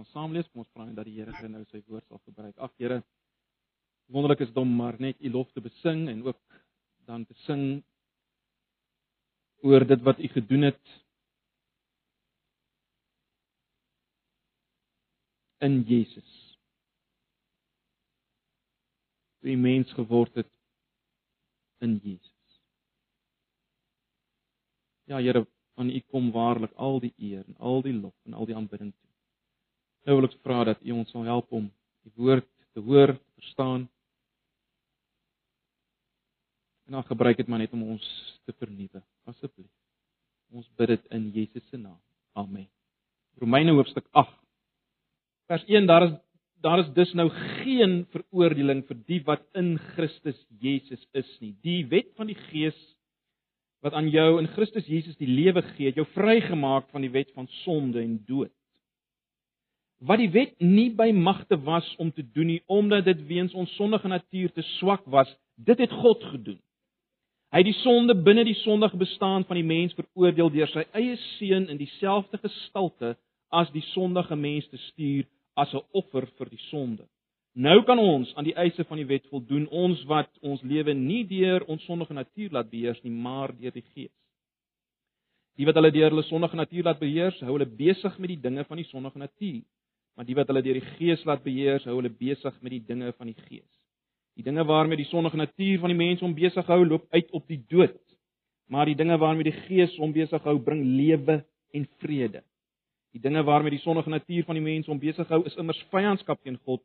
gaan 0.00 0.12
saam 0.12 0.32
lees. 0.32 0.48
Kom 0.48 0.64
ons 0.64 0.72
vra 0.72 0.86
net 0.86 0.96
dat 0.96 1.08
die 1.08 1.18
Here 1.18 1.34
gou 1.36 1.48
nou 1.50 1.64
sy 1.68 1.82
woord 1.88 2.06
sal 2.08 2.20
gebruik. 2.24 2.56
Ag 2.56 2.72
Here, 2.80 3.02
wonderlik 4.08 4.46
is 4.46 4.52
dit 4.52 4.60
om 4.60 4.72
maar 4.76 4.96
net 5.00 5.20
u 5.20 5.30
lof 5.30 5.50
te 5.52 5.60
besing 5.60 6.08
en 6.08 6.22
ook 6.24 6.40
dan 7.06 7.26
te 7.26 7.36
sing 7.44 7.82
oor 9.66 9.84
dit 9.84 10.00
wat 10.06 10.18
u 10.18 10.28
gedoen 10.32 10.70
het 10.70 10.94
in 15.60 15.82
Jesus. 15.84 16.30
Wie 19.44 19.56
mens 19.56 19.92
geword 19.92 20.34
het 20.40 20.52
in 21.84 21.98
Jesus. 22.00 22.60
Ja 25.04 25.20
Here, 25.20 25.44
aan 25.76 25.90
U 25.90 26.00
kom 26.12 26.32
waarlik 26.32 26.72
al 26.76 27.00
die 27.00 27.12
eer 27.16 27.44
en 27.44 27.56
al 27.56 27.82
die 27.82 27.96
lof 27.96 28.16
en 28.24 28.34
al 28.36 28.48
die 28.48 28.56
aanbidding. 28.56 28.92
Nou 30.08 30.16
wil 30.18 30.28
ek 30.30 30.38
vra 30.44 30.64
dat 30.70 30.82
U 30.86 30.94
ons 30.96 31.10
sal 31.12 31.26
help 31.28 31.52
om 31.52 31.68
die 32.06 32.12
woord 32.16 32.48
te 32.72 32.80
hoor, 32.84 33.12
te 33.14 33.42
verstaan. 33.42 33.88
En 36.88 36.96
dan 36.98 37.06
gebruik 37.06 37.36
dit 37.36 37.48
maar 37.48 37.62
net 37.62 37.74
om 37.76 37.82
ons 37.96 38.06
te 38.48 38.54
vernuwe, 38.56 39.02
asseblief. 39.30 39.70
Ons 40.50 40.66
bid 40.78 40.96
dit 40.96 41.12
in 41.14 41.28
Jesus 41.34 41.66
se 41.70 41.78
naam. 41.78 42.00
Amen. 42.38 42.66
Romeine 43.38 43.76
hoofstuk 43.76 44.08
8. 44.10 44.32
Vers 45.50 45.64
1 45.68 45.86
daar 45.86 46.08
is 46.08 46.16
daar 46.60 46.78
is 46.78 46.90
dus 46.92 47.12
nou 47.16 47.28
geen 47.62 48.02
veroordeling 48.12 48.82
vir 48.88 48.98
die 49.08 49.20
wat 49.24 49.46
in 49.56 49.78
Christus 49.94 50.36
Jesus 50.60 51.00
is 51.16 51.28
nie. 51.40 51.54
Die 51.64 51.86
wet 51.88 52.10
van 52.18 52.28
die 52.28 52.36
Gees 52.50 52.76
wat 53.80 53.96
aan 53.96 54.10
jou 54.12 54.34
in 54.42 54.48
Christus 54.52 54.84
Jesus 54.84 55.16
die 55.16 55.28
lewe 55.28 55.62
gee, 55.72 55.92
jou 55.96 56.04
vrygemaak 56.12 56.90
van 56.92 57.00
die 57.00 57.12
wet 57.14 57.30
van 57.32 57.48
sonde 57.62 58.02
en 58.02 58.18
dood. 58.28 58.52
Wat 60.00 60.18
die 60.18 60.30
wet 60.32 60.54
nie 60.64 60.88
by 60.96 61.10
magte 61.12 61.58
was 61.60 61.86
om 62.00 62.08
te 62.12 62.24
doen 62.24 62.46
nie, 62.46 62.62
omdat 62.66 63.04
dit 63.04 63.20
weens 63.28 63.52
ons 63.52 63.72
sondige 63.76 64.08
natuur 64.08 64.52
te 64.56 64.64
swak 64.78 65.04
was, 65.04 65.28
dit 65.60 65.78
het 65.78 65.92
God 65.92 66.24
gedoen. 66.32 66.60
Hy 67.50 67.60
het 67.60 67.66
die 67.66 67.80
sonde 67.82 68.14
binne 68.14 68.44
die 68.46 68.56
sondige 68.62 68.96
bestaan 68.96 69.44
van 69.44 69.58
die 69.58 69.66
mens 69.66 69.96
veroordeel 69.98 70.52
deur 70.54 70.70
sy 70.70 70.86
eie 70.96 71.16
seun 71.36 71.66
in 71.68 71.80
dieselfde 71.80 72.38
gestalte 72.38 73.16
as 73.50 73.72
die 73.74 73.82
sondige 73.90 74.38
mens 74.38 74.68
te 74.70 74.78
stuur 74.88 75.26
as 75.58 75.74
'n 75.74 75.82
offer 75.92 76.26
vir 76.38 76.48
die 76.48 76.62
sonde. 76.70 77.04
Nou 77.54 77.82
kan 77.82 77.98
ons 77.98 78.34
aan 78.36 78.44
die 78.44 78.54
eise 78.54 78.84
van 78.84 78.96
die 78.96 79.06
wet 79.06 79.26
voldoen, 79.26 79.66
ons 79.68 80.04
wat 80.04 80.30
ons 80.40 80.62
lewe 80.62 80.94
nie 80.94 81.24
deur 81.24 81.64
ons 81.66 81.84
sondige 81.84 82.14
natuur 82.14 82.50
laat 82.50 82.70
beheers 82.70 83.02
nie, 83.02 83.10
maar 83.10 83.50
deur 83.58 83.72
die 83.72 83.84
Gees. 83.94 84.14
Die 85.56 85.66
wat 85.66 85.74
hulle 85.74 85.90
deur 85.90 86.10
hulle 86.10 86.22
sondige 86.22 86.56
natuur 86.56 86.84
laat 86.84 86.98
beheers, 86.98 87.40
hou 87.40 87.52
hulle 87.58 87.66
besig 87.66 88.18
met 88.18 88.28
die 88.28 88.40
dinge 88.40 88.64
van 88.64 88.76
die 88.76 88.86
sondige 88.86 89.18
natuur. 89.18 89.62
Maar 90.16 90.26
die 90.28 90.36
wat 90.36 90.50
hulle 90.50 90.62
deur 90.62 90.80
die 90.80 90.88
Gees 90.98 91.24
laat 91.24 91.42
beheers, 91.44 91.86
hou 91.88 91.96
hulle 91.96 92.12
besig 92.12 92.56
met 92.60 92.74
die 92.76 92.82
dinge 92.86 93.12
van 93.16 93.30
die 93.30 93.36
Gees. 93.46 93.68
Die 94.36 94.44
dinge 94.46 94.64
waarmee 94.64 95.00
die 95.00 95.08
sondige 95.10 95.36
natuur 95.36 95.80
van 95.80 95.92
die 95.92 95.98
mens 95.98 96.22
hom 96.24 96.34
besig 96.34 96.66
hou, 96.66 96.84
loop 96.84 97.06
uit 97.10 97.30
op 97.36 97.46
die 97.48 97.60
dood. 97.68 97.98
Maar 98.70 98.86
die 98.86 98.96
dinge 98.98 99.18
waarmee 99.18 99.48
die 99.50 99.56
Gees 99.66 99.96
hom 99.98 100.12
besig 100.12 100.42
hou, 100.46 100.58
bring 100.64 100.84
lewe 100.84 101.40
en 101.74 101.88
vrede. 102.02 102.44
Die 103.12 103.20
dinge 103.20 103.42
waarmee 103.44 103.74
die 103.74 103.82
sondige 103.82 104.10
natuur 104.10 104.46
van 104.46 104.58
die 104.58 104.64
mens 104.64 104.86
hom 104.86 105.00
besig 105.02 105.28
hou, 105.28 105.42
is 105.46 105.58
immers 105.58 105.82
vyandskap 105.90 106.42
teen 106.42 106.58
God 106.64 106.84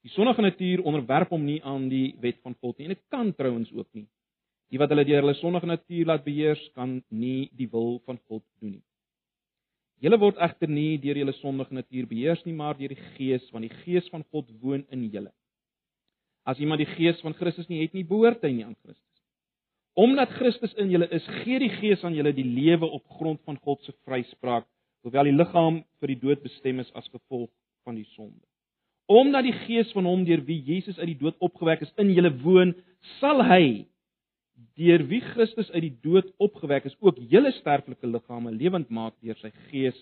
Die 0.00 0.12
sondige 0.14 0.40
natuur 0.40 0.80
onderwerp 0.88 1.32
hom 1.34 1.42
nie 1.44 1.58
aan 1.62 1.88
die 1.92 2.14
wet 2.22 2.38
van 2.40 2.54
God 2.62 2.78
nie 2.78 2.88
en 2.88 2.94
dit 2.94 3.02
kan 3.12 3.34
trouens 3.36 3.68
ook 3.76 3.88
nie. 3.92 4.06
Die 4.72 4.78
wat 4.80 4.92
hulle 4.92 5.04
deur 5.04 5.20
hulle 5.24 5.36
sondige 5.36 5.68
natuur 5.68 6.06
laat 6.08 6.24
beheers, 6.24 6.62
kan 6.78 7.00
nie 7.10 7.50
die 7.58 7.68
wil 7.68 7.98
van 8.06 8.20
God 8.30 8.44
doen 8.62 8.78
nie. 8.78 8.84
Julle 10.00 10.16
word 10.20 10.38
egter 10.40 10.70
nie 10.72 10.96
deur 11.02 11.18
julle 11.20 11.34
sondige 11.36 11.76
natuur 11.76 12.06
beheers 12.08 12.40
nie, 12.46 12.56
maar 12.56 12.78
deur 12.78 12.94
die 12.94 13.08
Gees, 13.18 13.44
want 13.52 13.66
die 13.66 13.82
Gees 13.82 14.08
van 14.08 14.24
God 14.32 14.48
woon 14.62 14.86
in 14.88 15.04
julle. 15.12 15.32
As 16.48 16.58
iemand 16.58 16.80
die 16.80 16.88
Gees 16.94 17.20
van 17.20 17.36
Christus 17.36 17.68
nie 17.68 17.82
het 17.82 17.92
nie, 17.92 18.06
behoort 18.08 18.40
hy 18.46 18.54
nie 18.54 18.64
aan 18.64 18.78
Christus. 18.80 19.04
Omdat 20.00 20.32
Christus 20.38 20.72
in 20.80 20.88
julle 20.92 21.10
is, 21.12 21.26
gee 21.42 21.58
die 21.60 21.72
Gees 21.74 22.04
aan 22.06 22.16
julle 22.16 22.32
die 22.32 22.46
lewe 22.46 22.88
op 22.88 23.04
grond 23.18 23.42
van 23.44 23.58
God 23.60 23.82
se 23.84 23.92
vryspraak, 24.08 24.64
hoewel 25.04 25.28
die 25.28 25.36
liggaam 25.36 25.82
vir 26.00 26.14
die 26.14 26.20
dood 26.22 26.40
bestem 26.44 26.80
is 26.80 26.88
as 26.96 27.08
gevolg 27.12 27.50
van 27.84 27.98
die 27.98 28.06
sonde. 28.14 28.40
Omdat 29.10 29.44
die 29.48 29.56
Gees 29.66 29.90
van 29.92 30.08
hom 30.08 30.24
deur 30.24 30.40
wie 30.46 30.60
Jesus 30.64 30.98
uit 31.00 31.10
die 31.12 31.20
dood 31.20 31.36
opgewek 31.44 31.82
is 31.84 31.92
in 32.00 32.14
julle 32.14 32.32
woon, 32.40 32.72
sal 33.18 33.42
hy 33.44 33.84
deur 34.80 35.04
wie 35.10 35.20
Christus 35.32 35.70
uit 35.74 35.84
die 35.84 35.96
dood 36.04 36.30
opgewek 36.40 36.88
is, 36.88 36.96
ook 37.04 37.20
julle 37.30 37.52
sterflike 37.58 38.06
liggame 38.06 38.52
lewend 38.56 38.88
maak 38.90 39.14
deur 39.20 39.36
sy 39.40 39.52
Gees 39.68 39.98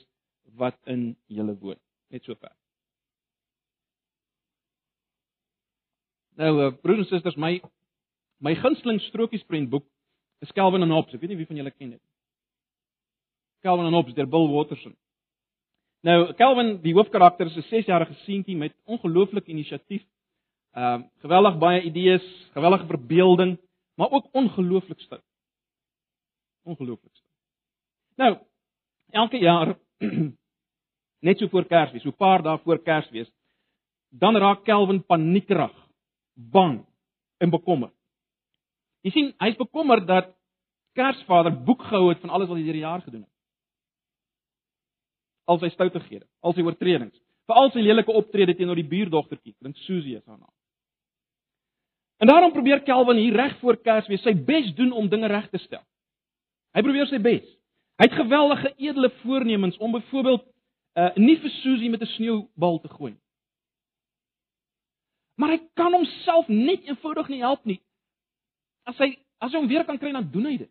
wat 0.58 0.78
in 0.86 1.12
julle 1.26 1.56
woon. 1.58 1.78
Net 2.14 2.24
so 2.24 2.36
ver. 2.38 2.54
Nou, 6.38 6.52
uh, 6.62 6.70
broers 6.82 7.02
en 7.02 7.10
susters, 7.10 7.36
my 7.36 7.58
my 8.38 8.54
gunsteling 8.54 9.00
strokiesprentboek 9.08 9.82
is 10.46 10.52
Calvin 10.54 10.84
and 10.86 10.94
Hobbes. 10.94 11.16
Ek 11.16 11.24
weet 11.24 11.32
nie 11.32 11.40
wie 11.40 11.48
van 11.48 11.58
julle 11.58 11.74
ken 11.74 11.96
dit 11.96 11.98
nie. 11.98 12.14
Calvin 13.66 13.88
and 13.88 13.98
Hobbes 13.98 14.14
deur 14.14 14.28
Bill 14.30 14.46
Watterson. 14.52 14.94
Nou 16.06 16.32
Calvin, 16.38 16.76
die 16.84 16.94
hoofkarakter 16.94 17.50
is 17.50 17.56
'n 17.58 17.66
6-jarige 17.66 18.14
seentjie 18.22 18.56
met 18.56 18.76
ongelooflike 18.86 19.50
inisiatief. 19.50 20.06
Ehm 20.76 21.02
uh, 21.02 21.06
geweldig 21.24 21.58
baie 21.58 21.82
idees, 21.82 22.22
geweldige 22.54 22.86
verbeelding, 22.86 23.58
maar 23.98 24.10
ook 24.14 24.28
ongelooflik 24.32 25.00
stout. 25.00 25.24
Ongelooflik 26.62 27.14
stout. 27.16 27.34
Nou, 28.16 28.32
elke 29.10 29.38
jaar 29.42 29.74
net 31.26 31.38
so 31.38 31.48
voor 31.48 31.66
Kersfees, 31.66 32.02
so 32.02 32.14
'n 32.14 32.16
paar 32.16 32.42
dae 32.42 32.58
voor 32.58 32.82
Kersfees, 32.82 33.30
dan 34.08 34.36
raak 34.36 34.64
Calvin 34.64 35.02
paniekerig, 35.04 35.74
bang 36.34 36.86
en 37.38 37.50
bekommerd. 37.50 37.94
Jy 39.02 39.10
sien, 39.10 39.34
hy's 39.38 39.56
bekommerd 39.56 40.06
dat 40.06 40.34
Kersvader 40.92 41.64
boek 41.64 41.82
gehou 41.82 42.08
het 42.08 42.20
van 42.20 42.30
alles 42.30 42.48
wat 42.48 42.56
hy 42.56 42.62
hierdie 42.62 42.86
jaar 42.86 43.02
gedoen 43.02 43.22
het 43.22 43.38
al 45.48 45.60
sy 45.62 45.70
stoutighede, 45.72 46.26
al 46.44 46.54
sy 46.54 46.64
oortredings, 46.66 47.16
veral 47.48 47.72
sy 47.72 47.82
lelike 47.82 48.12
optrede 48.20 48.54
teenoor 48.56 48.76
die 48.78 48.88
buurdogtertjie, 48.88 49.54
dink 49.64 49.78
Susie 49.86 50.18
is 50.18 50.24
haar 50.28 50.36
naam. 50.36 50.52
En 52.18 52.26
daarom 52.26 52.52
probeer 52.52 52.82
Kelvin 52.82 53.16
hier 53.16 53.34
reg 53.34 53.58
voor 53.58 53.76
Kersfees 53.82 54.22
sy 54.22 54.34
bes 54.34 54.74
doen 54.74 54.92
om 54.92 55.08
dinge 55.08 55.26
reg 55.26 55.48
te 55.50 55.58
stel. 55.58 55.84
Hy 56.74 56.82
probeer 56.82 57.06
sy 57.06 57.20
bes. 57.22 57.44
Hy 57.98 58.06
het 58.06 58.18
geweldige 58.18 58.72
edele 58.76 59.10
voornemens 59.22 59.78
om 59.78 59.94
byvoorbeeld 59.94 60.46
uh 60.98 61.14
nie 61.14 61.36
vir 61.38 61.50
Susie 61.62 61.90
met 61.90 62.02
'n 62.02 62.06
sneeubal 62.16 62.80
te 62.80 62.88
gooi 62.88 63.12
nie. 63.12 63.22
Maar 65.38 65.48
hy 65.48 65.60
kan 65.74 65.92
homself 65.92 66.48
net 66.48 66.82
eenvoudig 66.82 67.28
nie 67.28 67.38
help 67.38 67.64
nie. 67.64 67.80
As 68.82 68.98
hy 68.98 69.14
as 69.38 69.52
hy 69.52 69.58
hom 69.58 69.68
weer 69.68 69.84
kan 69.84 69.98
kry 69.98 70.12
dan 70.12 70.30
doen 70.30 70.44
hy 70.44 70.56
dit. 70.56 70.70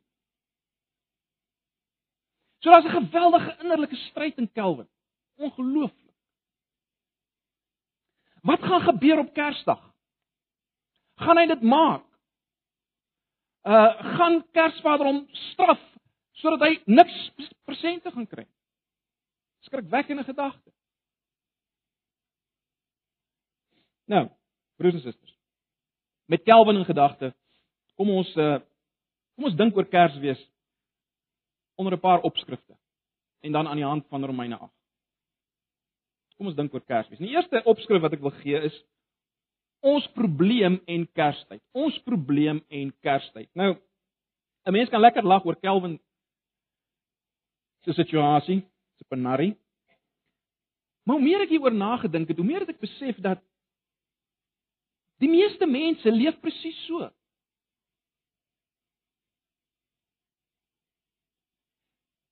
So 2.59 2.71
daar's 2.71 2.85
'n 2.85 3.05
geweldige 3.05 3.55
innerlike 3.59 3.95
stryd 3.95 4.37
in 4.37 4.51
Kelvin. 4.51 4.87
Ongelooflik. 5.35 6.15
Wat 8.41 8.59
gaan 8.59 8.81
gebeur 8.81 9.19
op 9.19 9.33
Kersdag? 9.33 9.86
Gaan 11.17 11.37
hy 11.37 11.45
dit 11.49 11.63
maak? 11.65 12.05
Uh 13.67 13.89
gaan 14.17 14.41
Kersvader 14.55 15.09
hom 15.09 15.23
straf 15.51 15.81
sodat 16.37 16.61
hy 16.67 16.73
niks 16.85 17.15
presente 17.65 18.11
gaan 18.13 18.27
kry? 18.29 18.45
Skrikwekkende 19.65 20.23
gedagte. 20.23 20.71
Nou, 24.07 24.27
broers 24.77 24.99
en 24.99 25.01
susters. 25.01 25.33
Met 26.25 26.43
Kelvin 26.43 26.79
in 26.79 26.85
gedagte, 26.85 27.33
kom 27.95 28.13
ons 28.13 28.29
uh 28.37 28.59
kom 29.35 29.49
ons 29.49 29.57
dink 29.57 29.75
oor 29.77 29.89
Kersfees 29.89 30.39
onder 31.77 31.93
'n 31.93 31.99
paar 31.99 32.21
opskrifte 32.21 32.77
en 33.41 33.51
dan 33.51 33.67
aan 33.67 33.75
die 33.75 33.85
hand 33.85 34.07
van 34.07 34.25
Romeine 34.25 34.57
8. 34.57 34.73
Kom 36.37 36.47
ons 36.47 36.55
dink 36.55 36.73
oor 36.73 36.85
Kersfees. 36.85 37.19
Die 37.19 37.35
eerste 37.35 37.63
opskrif 37.63 38.01
wat 38.01 38.13
ek 38.13 38.21
wil 38.21 38.33
gee 38.41 38.61
is 38.61 38.83
ons 39.79 40.07
probleem 40.15 40.79
en 40.85 41.05
Kerstyd. 41.13 41.61
Ons 41.71 41.97
probleem 42.05 42.61
en 42.67 42.93
Kerstyd. 43.01 43.49
Nou 43.53 43.75
'n 44.65 44.71
mens 44.71 44.89
kan 44.89 45.01
lekker 45.01 45.23
lag 45.23 45.45
oor 45.45 45.55
Kelvin 45.55 45.99
se 47.83 47.93
situasie, 47.93 48.65
se 48.97 49.03
penarie. 49.07 49.55
Maar 51.03 51.15
hoe 51.15 51.23
meer 51.23 51.41
ek 51.41 51.49
hieroor 51.49 51.73
nagedink 51.73 52.27
het, 52.27 52.37
hoe 52.37 52.45
meer 52.45 52.59
het 52.59 52.69
ek 52.69 52.79
besef 52.79 53.15
dat 53.17 53.39
die 55.17 55.29
meeste 55.29 55.65
mense 55.65 56.11
leef 56.11 56.39
presies 56.39 56.85
so. 56.85 57.09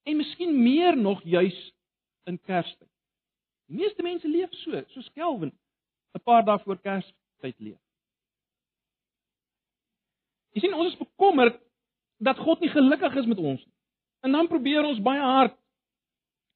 en 0.06 0.18
miskien 0.18 0.64
meer 0.64 0.98
nog 0.98 1.24
juis 1.24 1.74
in 2.30 2.38
Kerstyd. 2.42 2.90
Die 3.66 3.78
meeste 3.80 4.04
mense 4.06 4.30
leef 4.30 4.52
so, 4.62 4.82
soos 4.94 5.10
Kelvin 5.18 5.52
'n 6.16 6.22
paar 6.24 6.46
dae 6.46 6.60
voor 6.64 6.78
Kerstyd 7.46 7.62
leef. 7.62 7.82
Jy 10.56 10.64
sien 10.64 10.74
ons 10.74 10.94
is 10.94 10.98
bekommerd 10.98 11.60
dat 12.24 12.40
God 12.42 12.62
nie 12.64 12.72
gelukkig 12.72 13.16
is 13.22 13.28
met 13.30 13.38
ons 13.38 13.62
nie. 13.62 13.74
En 14.26 14.34
dan 14.34 14.50
probeer 14.50 14.86
ons 14.88 15.02
baie 15.04 15.22
hard 15.22 15.58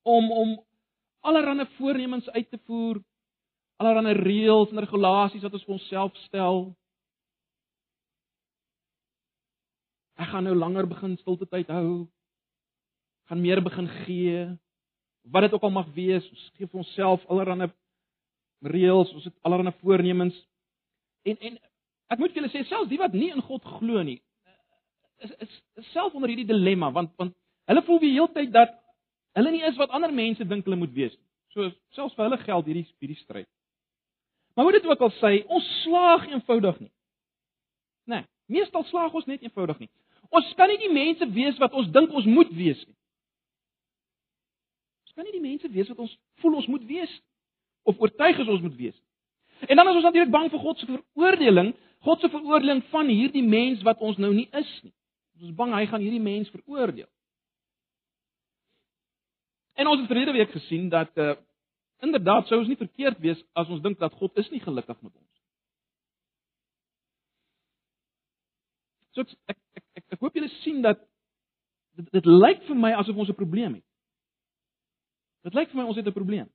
om 0.08 0.32
om 0.32 0.56
allerlei 1.22 1.68
voornemens 1.78 2.30
uit 2.30 2.50
te 2.50 2.58
voer, 2.66 3.02
allerlei 3.78 4.16
reëls 4.18 4.72
en 4.72 4.82
regulasies 4.82 5.44
wat 5.44 5.54
ons 5.54 5.66
vir 5.68 5.76
onsself 5.76 6.16
stel. 6.26 6.62
Ek 10.18 10.32
gaan 10.32 10.48
nou 10.48 10.56
langer 10.56 10.88
begin 10.88 11.18
stilte 11.20 11.46
tyd 11.46 11.70
hou. 11.70 12.08
gaan 13.30 13.42
meer 13.42 13.62
begin 13.62 13.88
gee. 14.08 14.58
Wat 15.30 15.42
dit 15.42 15.54
ook 15.54 15.62
al 15.62 15.70
mag 15.70 15.94
wees, 15.94 16.26
ons 16.30 16.52
gee 16.58 16.66
vir 16.66 16.80
onsself 16.82 17.26
allerlei 17.30 17.70
reëls, 18.66 19.12
ons 19.14 19.24
het 19.24 19.36
allerlei 19.46 19.76
voornemens. 19.84 20.34
En 21.28 21.38
en 21.38 21.60
ek 22.10 22.20
moet 22.20 22.34
vir 22.34 22.42
julle 22.42 22.52
sê 22.54 22.66
selfs 22.68 22.90
die 22.90 23.00
wat 23.02 23.14
nie 23.14 23.32
in 23.34 23.44
God 23.46 23.66
glo 23.78 24.04
nie, 24.04 24.20
is 25.20 25.32
is, 25.46 25.62
is 25.82 25.92
self 25.92 26.16
onder 26.16 26.32
hierdie 26.32 26.48
dilemma 26.48 26.92
want 26.96 27.12
want 27.20 27.36
hulle 27.70 27.84
voel 27.88 28.00
die 28.02 28.14
hele 28.16 28.32
tyd 28.34 28.54
dat 28.56 28.76
hulle 29.38 29.52
nie 29.52 29.66
is 29.68 29.78
wat 29.78 29.92
ander 29.96 30.14
mense 30.14 30.46
dink 30.48 30.66
hulle 30.66 30.80
moet 30.80 30.94
wees 30.96 31.16
nie. 31.16 31.28
So 31.54 31.72
selfs 31.98 32.16
vir 32.18 32.28
hulle 32.28 32.42
geld 32.44 32.70
hierdie 32.70 32.86
hierdie 33.02 33.20
stryd. 33.24 33.50
Maar 34.56 34.68
hoe 34.68 34.76
dit 34.76 34.86
ook 34.86 35.02
al 35.02 35.12
sê, 35.20 35.32
ons 35.48 35.68
slaag 35.84 36.28
eenvoudig 36.28 36.80
nie. 36.84 36.92
Nee, 38.12 38.26
meestal 38.52 38.84
slaag 38.90 39.14
ons 39.16 39.28
net 39.30 39.44
eenvoudig 39.46 39.78
nie. 39.80 39.90
Ons 40.36 40.50
kan 40.58 40.68
nie 40.70 40.80
die 40.82 40.92
mense 40.94 41.26
wees 41.34 41.58
wat 41.62 41.76
ons 41.78 41.90
dink 41.94 42.12
ons 42.14 42.28
moet 42.28 42.50
wees 42.58 42.82
nie. 42.86 42.98
Ons 45.08 45.16
kan 45.16 45.28
nie 45.28 45.36
die 45.36 45.46
mense 45.46 45.70
wees 45.74 45.90
wat 45.94 46.02
ons 46.06 46.18
voel 46.42 46.58
ons 46.60 46.68
moet 46.74 46.86
wees 46.90 47.14
of 47.88 48.02
oortuig 48.02 48.42
is 48.44 48.52
ons 48.52 48.66
moet 48.66 48.76
wees. 48.78 48.98
En 49.68 49.76
dan 49.76 49.88
is 49.88 49.96
ons 49.96 50.04
natuurlik 50.04 50.32
bang 50.32 50.50
vir 50.52 50.60
God 50.60 50.80
se 50.80 50.86
veroordeling, 50.86 51.74
God 52.08 52.20
se 52.20 52.30
veroordeling 52.30 52.84
van 52.94 53.08
hierdie 53.08 53.44
mens 53.44 53.82
wat 53.82 54.00
ons 54.00 54.18
nou 54.18 54.34
nie 54.34 54.48
is 54.52 54.72
nie. 54.84 54.94
Ons 55.36 55.50
is 55.50 55.56
bang 55.56 55.74
hy 55.76 55.86
gaan 55.86 56.04
hierdie 56.04 56.24
mens 56.24 56.50
veroordeel. 56.50 57.10
En 59.80 59.88
ons 59.88 60.00
het 60.00 60.08
verlede 60.08 60.36
week 60.36 60.52
gesien 60.52 60.90
dat 60.90 61.12
uh 61.18 61.36
inderdaad 62.00 62.48
sou 62.48 62.62
ons 62.62 62.70
nie 62.72 62.80
verkeerd 62.80 63.18
wees 63.20 63.40
as 63.60 63.68
ons 63.68 63.82
dink 63.84 64.00
dat 64.00 64.14
God 64.16 64.38
is 64.40 64.48
nie 64.54 64.62
gelukkig 64.64 64.96
met 65.04 65.12
ons. 65.12 65.40
So 69.12 69.26
ek 69.26 69.28
ek 69.52 69.58
ek, 69.76 69.84
ek, 70.00 70.06
ek 70.16 70.22
hoop 70.24 70.38
julle 70.40 70.48
sien 70.62 70.80
dat 70.86 71.02
dit, 72.00 72.08
dit 72.16 72.30
lyk 72.30 72.64
vir 72.70 72.80
my 72.80 72.94
asof 73.02 73.20
ons 73.20 73.30
'n 73.30 73.36
probleem 73.36 73.74
het. 73.76 73.88
Dit 75.44 75.54
lyk 75.60 75.72
vir 75.72 75.82
my 75.82 75.88
ons 75.92 76.00
het 76.00 76.08
'n 76.08 76.16
probleem. 76.16 76.48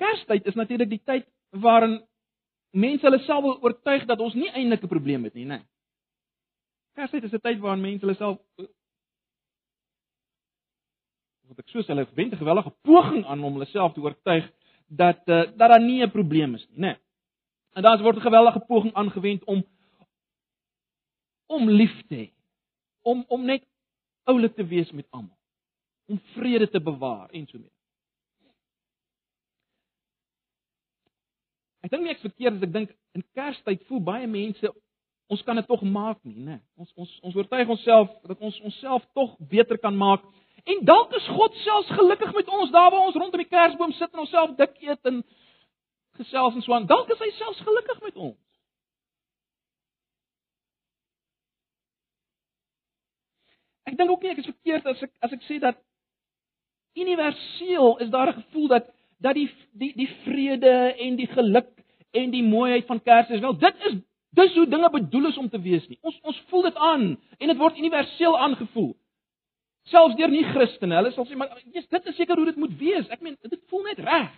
Kerstyd 0.00 0.46
is 0.46 0.56
natuurlik 0.56 0.88
die 0.88 1.02
tyd 1.04 1.26
waarin 1.50 2.00
mense 2.72 3.04
hulle 3.04 3.20
self 3.26 3.44
wil 3.44 3.58
oortuig 3.60 4.06
dat 4.08 4.20
ons 4.20 4.34
nie 4.34 4.50
eintlik 4.50 4.82
'n 4.82 4.88
probleem 4.94 5.24
het 5.24 5.34
nie, 5.34 5.44
né? 5.44 5.58
Nee. 5.58 5.66
Kerstyd 6.94 7.24
is 7.24 7.32
'n 7.32 7.40
tyd 7.40 7.58
waarin 7.60 7.82
mense 7.82 8.06
hulle 8.06 8.16
self 8.16 8.38
wat 11.48 11.58
ek 11.58 11.68
soos 11.68 11.86
hulle 11.86 12.06
wend 12.14 12.32
'n 12.32 12.42
geweldige 12.42 12.72
poging 12.82 13.24
aan 13.26 13.44
om 13.44 13.52
hulle 13.52 13.66
self 13.66 13.92
te 13.94 14.00
oortuig 14.00 14.50
dat 14.86 15.22
uh, 15.28 15.44
dat 15.58 15.68
daar 15.68 15.80
nie 15.80 16.02
'n 16.02 16.10
probleem 16.10 16.54
is 16.54 16.66
nie, 16.68 16.78
né? 16.78 16.86
Nee. 16.86 16.96
En 17.74 17.82
dan 17.82 18.02
word 18.02 18.16
'n 18.16 18.28
geweldige 18.28 18.60
poging 18.60 18.94
aangewend 18.94 19.44
om 19.44 19.64
om 21.46 21.70
lief 21.70 22.06
te 22.06 22.14
hê, 22.14 22.32
om 23.02 23.24
om 23.28 23.44
net 23.44 23.64
oulik 24.24 24.54
te 24.54 24.66
wees 24.66 24.90
met 24.92 25.06
almal, 25.10 25.38
om 26.06 26.20
vrede 26.34 26.68
te 26.70 26.80
bewaar 26.80 27.30
en 27.30 27.46
so 27.46 27.58
mee. 27.58 27.79
Ek 31.80 31.90
dink 31.90 32.04
nie 32.04 32.12
ek 32.12 32.24
verkeerd 32.24 32.58
as 32.58 32.66
ek 32.66 32.72
dink 32.72 32.94
in 33.16 33.24
Kerstyd 33.36 33.84
voel 33.88 34.02
baie 34.04 34.26
mense 34.28 34.68
ons 35.30 35.42
kan 35.46 35.56
dit 35.56 35.66
tog 35.66 35.82
maak 35.86 36.18
nie, 36.26 36.42
né? 36.42 36.58
Ons 36.74 36.90
ons 36.98 37.10
ons 37.22 37.36
oortuig 37.38 37.68
onsself 37.70 38.10
dat 38.26 38.40
ons 38.42 38.56
onsself 38.66 39.04
tog 39.14 39.36
beter 39.52 39.78
kan 39.78 39.94
maak. 39.96 40.24
En 40.66 40.82
dalk 40.84 41.14
is 41.16 41.28
God 41.30 41.54
selfs 41.62 41.92
gelukkig 41.94 42.34
met 42.34 42.48
ons 42.48 42.72
daar 42.74 42.90
waar 42.90 43.06
ons 43.06 43.16
rondom 43.16 43.40
die 43.40 43.48
Kersboom 43.48 43.94
sit 43.96 44.10
en 44.12 44.24
onsself 44.24 44.56
dik 44.58 44.74
eet 44.82 45.10
en 45.12 45.22
gesels 46.18 46.58
en 46.58 46.66
so 46.66 46.74
aan. 46.74 46.88
Dalk 46.90 47.12
is 47.14 47.22
hy 47.22 47.30
selfs 47.38 47.62
gelukkig 47.64 48.02
met 48.02 48.18
ons. 48.28 48.38
Ek 53.86 53.96
dink 53.96 54.10
ook 54.10 54.26
nie 54.26 54.34
ek 54.34 54.42
is 54.42 54.50
verkeerd 54.50 54.90
as 54.90 55.06
ek 55.06 55.14
as 55.24 55.38
ek 55.38 55.46
sê 55.46 55.60
dat 55.62 55.78
universeel 56.98 58.00
is 58.02 58.10
daar 58.10 58.34
'n 58.34 58.42
gevoel 58.42 58.68
dat 58.68 58.90
dat 59.20 59.36
die 59.36 59.48
die 59.72 59.92
die 59.96 60.08
vrede 60.24 60.94
en 60.96 61.16
die 61.16 61.28
geluk 61.30 61.68
en 62.10 62.30
die 62.30 62.42
mooiheid 62.42 62.86
van 62.88 63.02
Kersfees 63.02 63.40
wel 63.40 63.58
dit 63.58 63.84
is 63.90 63.98
dis 64.30 64.54
hoe 64.54 64.66
dinge 64.68 64.90
bedoel 64.90 65.26
is 65.26 65.38
om 65.38 65.48
te 65.50 65.60
wees 65.60 65.86
nie. 65.88 65.98
Ons 66.06 66.18
ons 66.22 66.42
voel 66.50 66.68
dit 66.68 66.76
aan 66.76 67.06
en 67.38 67.50
dit 67.50 67.58
word 67.58 67.78
universeel 67.78 68.38
aangevoel. 68.38 68.92
Selfs 69.90 70.14
deur 70.16 70.30
nie 70.30 70.44
Christene, 70.52 70.94
hulle 71.00 71.10
sal 71.16 71.26
sê 71.26 71.38
maar 71.38 71.56
jy's 71.74 71.88
dit 71.90 72.06
is 72.12 72.16
seker 72.16 72.38
hoe 72.38 72.46
dit 72.50 72.60
moet 72.60 72.76
wees. 72.78 73.08
Ek 73.10 73.24
meen 73.24 73.36
dit 73.42 73.60
voel 73.72 73.88
net 73.88 74.02
reg. 74.06 74.30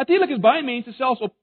Natuurlik 0.00 0.32
is 0.32 0.40
baie 0.40 0.64
mense 0.64 0.94
selfs 0.96 1.20
op 1.26 1.36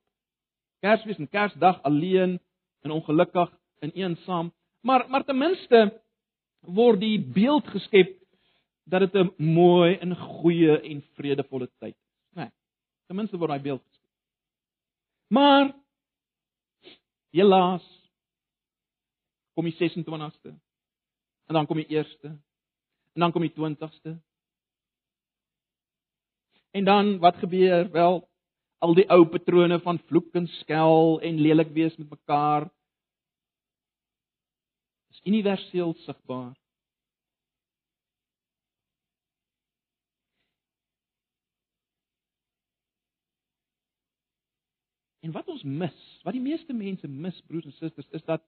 Kersfees 0.81 1.19
en 1.21 1.29
Kersdag 1.29 1.81
alleen 1.85 2.37
en 2.85 2.93
ongelukkig 2.93 3.51
en 3.85 3.93
eensaam, 3.93 4.51
maar 4.81 5.05
maar 5.09 5.25
ten 5.25 5.37
minste 5.37 5.81
word 6.61 6.99
die 6.99 7.19
beeld 7.21 7.67
geskep 7.69 8.15
dat 8.87 8.99
dit 8.99 9.13
'n 9.13 9.33
mooi 9.37 9.95
en 9.95 10.15
goeie 10.15 10.79
en 10.79 11.01
vredevolle 11.13 11.69
tyd 11.79 11.95
is. 11.95 12.33
Nee. 12.33 12.51
Ten 13.05 13.15
minste 13.15 13.37
word 13.37 13.49
daai 13.49 13.61
beeld 13.61 13.83
geskep. 13.83 14.09
Maar 15.27 15.75
helaas 17.29 17.85
kom 19.53 19.65
die 19.65 19.75
26ste. 19.75 20.55
En 21.47 21.53
dan 21.53 21.65
kom 21.65 21.77
die 21.77 21.87
1ste. 21.87 22.27
En 23.13 23.19
dan 23.23 23.31
kom 23.31 23.41
die 23.41 23.53
20ste. 23.53 24.19
En 26.71 26.83
dan 26.83 27.17
wat 27.19 27.35
gebeur? 27.35 27.91
Wel, 27.91 28.29
al 28.77 28.93
die 28.93 29.09
ou 29.09 29.25
patrone 29.25 29.79
van 29.79 29.99
vloek 29.99 30.33
en 30.33 30.47
skel 30.47 31.21
en 31.21 31.39
lelik 31.41 31.71
wees 31.73 31.95
met 31.97 32.09
mekaar 32.09 32.69
is 35.09 35.21
universeel 35.23 35.93
sigbaar. 35.93 36.53
En 45.27 45.33
wat 45.35 45.47
ons 45.51 45.63
mis, 45.63 45.95
wat 46.23 46.37
die 46.37 46.41
meeste 46.41 46.71
mense 46.73 47.07
mis, 47.11 47.39
broers 47.49 47.65
en 47.67 47.73
susters, 47.75 48.07
is 48.15 48.23
dat 48.23 48.45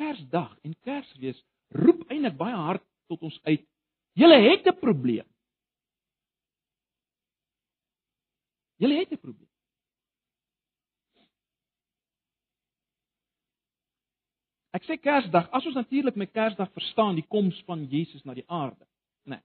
Kersdag 0.00 0.56
en 0.66 0.72
Kersfees 0.82 1.38
roep 1.78 2.02
eintlik 2.10 2.34
baie 2.40 2.56
hard 2.58 2.82
tot 3.12 3.22
ons 3.28 3.36
uit. 3.46 3.62
Julle 4.18 4.40
het 4.42 4.66
'n 4.66 4.78
probleem. 4.80 5.28
Julle 8.82 8.98
het 8.98 9.12
'n 9.12 9.22
probleem. 9.22 9.50
Ek 14.72 14.82
sê 14.82 14.98
Kersdag, 14.98 15.50
as 15.50 15.66
ons 15.66 15.74
natuurlik 15.74 16.16
met 16.16 16.32
Kersdag 16.32 16.72
verstaan 16.72 17.14
die 17.14 17.26
koms 17.28 17.62
van 17.66 17.84
Jesus 17.84 18.24
na 18.24 18.34
die 18.34 18.48
aarde, 18.48 18.86
né? 19.24 19.36
Nee. 19.36 19.42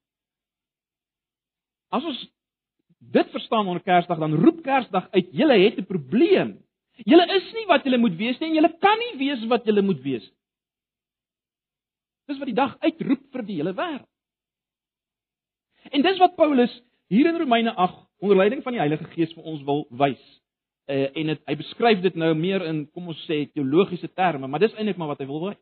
As 1.89 2.03
ons 2.03 2.36
dit 2.97 3.29
verstaan 3.29 3.67
onder 3.67 3.83
Kersdag, 3.83 4.19
dan 4.19 4.33
roep 4.33 4.63
Kersdag 4.63 5.11
uit: 5.11 5.27
"Julle 5.31 5.57
het 5.57 5.77
'n 5.77 5.85
probleem. 5.85 6.57
Julle 7.05 7.25
is 7.35 7.53
nie 7.53 7.65
wat 7.65 7.83
julle 7.83 7.97
moet 7.97 8.15
wees 8.15 8.39
nie 8.39 8.49
en 8.49 8.55
julle 8.55 8.77
kan 8.79 8.97
nie 8.97 9.17
wees 9.17 9.45
wat 9.45 9.65
julle 9.65 9.81
moet 9.81 10.01
wees 10.01 10.23
nie." 10.23 10.37
Dis 12.27 12.37
wat 12.37 12.49
die 12.49 12.55
dag 12.55 12.75
uitroep 12.79 13.23
vir 13.31 13.45
die 13.45 13.55
hele 13.55 13.73
wêreld. 13.73 14.09
En 15.91 16.01
dis 16.01 16.17
wat 16.19 16.35
Paulus 16.35 16.73
hier 17.07 17.29
in 17.29 17.37
Romeine 17.39 17.73
8 17.75 18.05
onder 18.19 18.37
leiding 18.37 18.63
van 18.63 18.75
die 18.75 18.81
Heilige 18.81 19.07
Gees 19.13 19.33
vir 19.33 19.43
ons 19.43 19.63
wil 19.63 19.85
wys. 19.89 20.23
Uh, 20.87 21.07
en 21.19 21.27
het, 21.27 21.41
hy 21.47 21.55
beskryf 21.59 22.01
dit 22.01 22.15
nou 22.15 22.33
meer 22.35 22.63
in 22.65 22.85
kom 22.91 23.07
ons 23.11 23.23
sê 23.27 23.45
teologiese 23.51 24.07
terme, 24.15 24.47
maar 24.47 24.59
dis 24.59 24.73
eintlik 24.73 24.97
maar 24.97 25.07
wat 25.07 25.19
hy 25.19 25.27
wil 25.27 25.41
wys. 25.49 25.59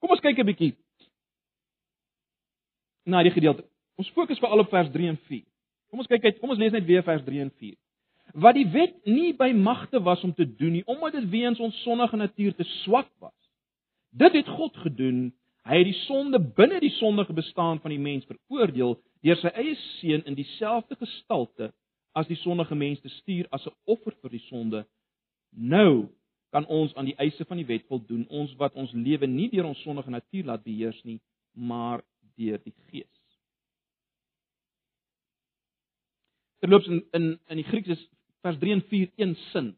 Kom 0.00 0.12
ons 0.12 0.20
kyk 0.20 0.38
'n 0.38 0.46
bietjie 0.46 0.72
na 3.04 3.22
die 3.22 3.32
gedeelte. 3.32 3.64
Ons 3.96 4.10
fokus 4.16 4.38
veral 4.38 4.64
op 4.64 4.70
vers 4.70 4.90
3 4.92 5.08
en 5.08 5.16
4. 5.28 5.44
Kom 5.94 6.00
ons 6.02 6.08
kyk 6.10 6.24
uit, 6.26 6.38
kom 6.42 6.50
ons 6.50 6.58
lees 6.58 6.72
net 6.74 6.88
weer 6.88 7.04
vers 7.06 7.22
3 7.22 7.38
en 7.44 7.50
4. 7.62 7.76
Wat 8.42 8.56
die 8.56 8.64
wet 8.74 8.96
nie 9.06 9.28
by 9.38 9.52
magte 9.54 10.00
was 10.02 10.24
om 10.26 10.32
te 10.34 10.42
doen 10.42 10.72
nie, 10.74 10.82
omdat 10.90 11.14
dit 11.14 11.28
weens 11.30 11.60
ons 11.62 11.76
sondige 11.84 12.18
natuur 12.18 12.56
te 12.58 12.66
swak 12.80 13.12
was. 13.22 13.36
Dit 14.10 14.34
het 14.34 14.50
God 14.56 14.74
gedoen. 14.82 15.28
Hy 15.62 15.78
het 15.78 15.86
die 15.92 16.00
sonde 16.08 16.40
binne 16.58 16.82
die 16.82 16.90
sondige 16.96 17.38
bestaan 17.38 17.78
van 17.78 17.94
die 17.94 18.00
mens 18.02 18.26
veroordeel 18.26 18.98
deur 19.22 19.38
sy 19.38 19.54
eie 19.54 19.78
seun 20.00 20.26
in 20.26 20.34
dieselfde 20.34 20.98
gestalte 20.98 21.70
as 22.18 22.26
die 22.26 22.42
sondige 22.42 22.74
mens 22.74 22.98
te 22.98 23.14
stuur 23.20 23.46
as 23.54 23.62
'n 23.70 23.78
offer 23.86 24.18
vir 24.18 24.34
die 24.34 24.44
sonde. 24.50 24.84
Nou 25.54 26.08
kan 26.50 26.66
ons 26.66 26.94
aan 26.98 27.06
die 27.06 27.18
eise 27.22 27.44
van 27.44 27.62
die 27.62 27.70
wet 27.70 27.86
voldoen, 27.86 28.26
ons 28.28 28.50
wat 28.58 28.74
ons 28.74 28.90
lewe 28.92 29.26
nie 29.26 29.48
deur 29.48 29.70
ons 29.70 29.82
sondige 29.86 30.10
natuur 30.10 30.44
laat 30.44 30.64
beheers 30.64 31.04
nie, 31.04 31.20
maar 31.54 32.02
deur 32.34 32.58
die 32.58 32.74
Gees. 32.90 33.13
Terloops 36.64 36.86
in 36.88 37.02
in 37.12 37.24
in 37.52 37.58
die 37.60 37.66
Grieks 37.68 37.92
is 37.92 38.02
vers 38.40 38.56
3 38.58 38.72
en 38.72 38.82
4 38.88 39.10
een 39.20 39.34
sin. 39.52 39.74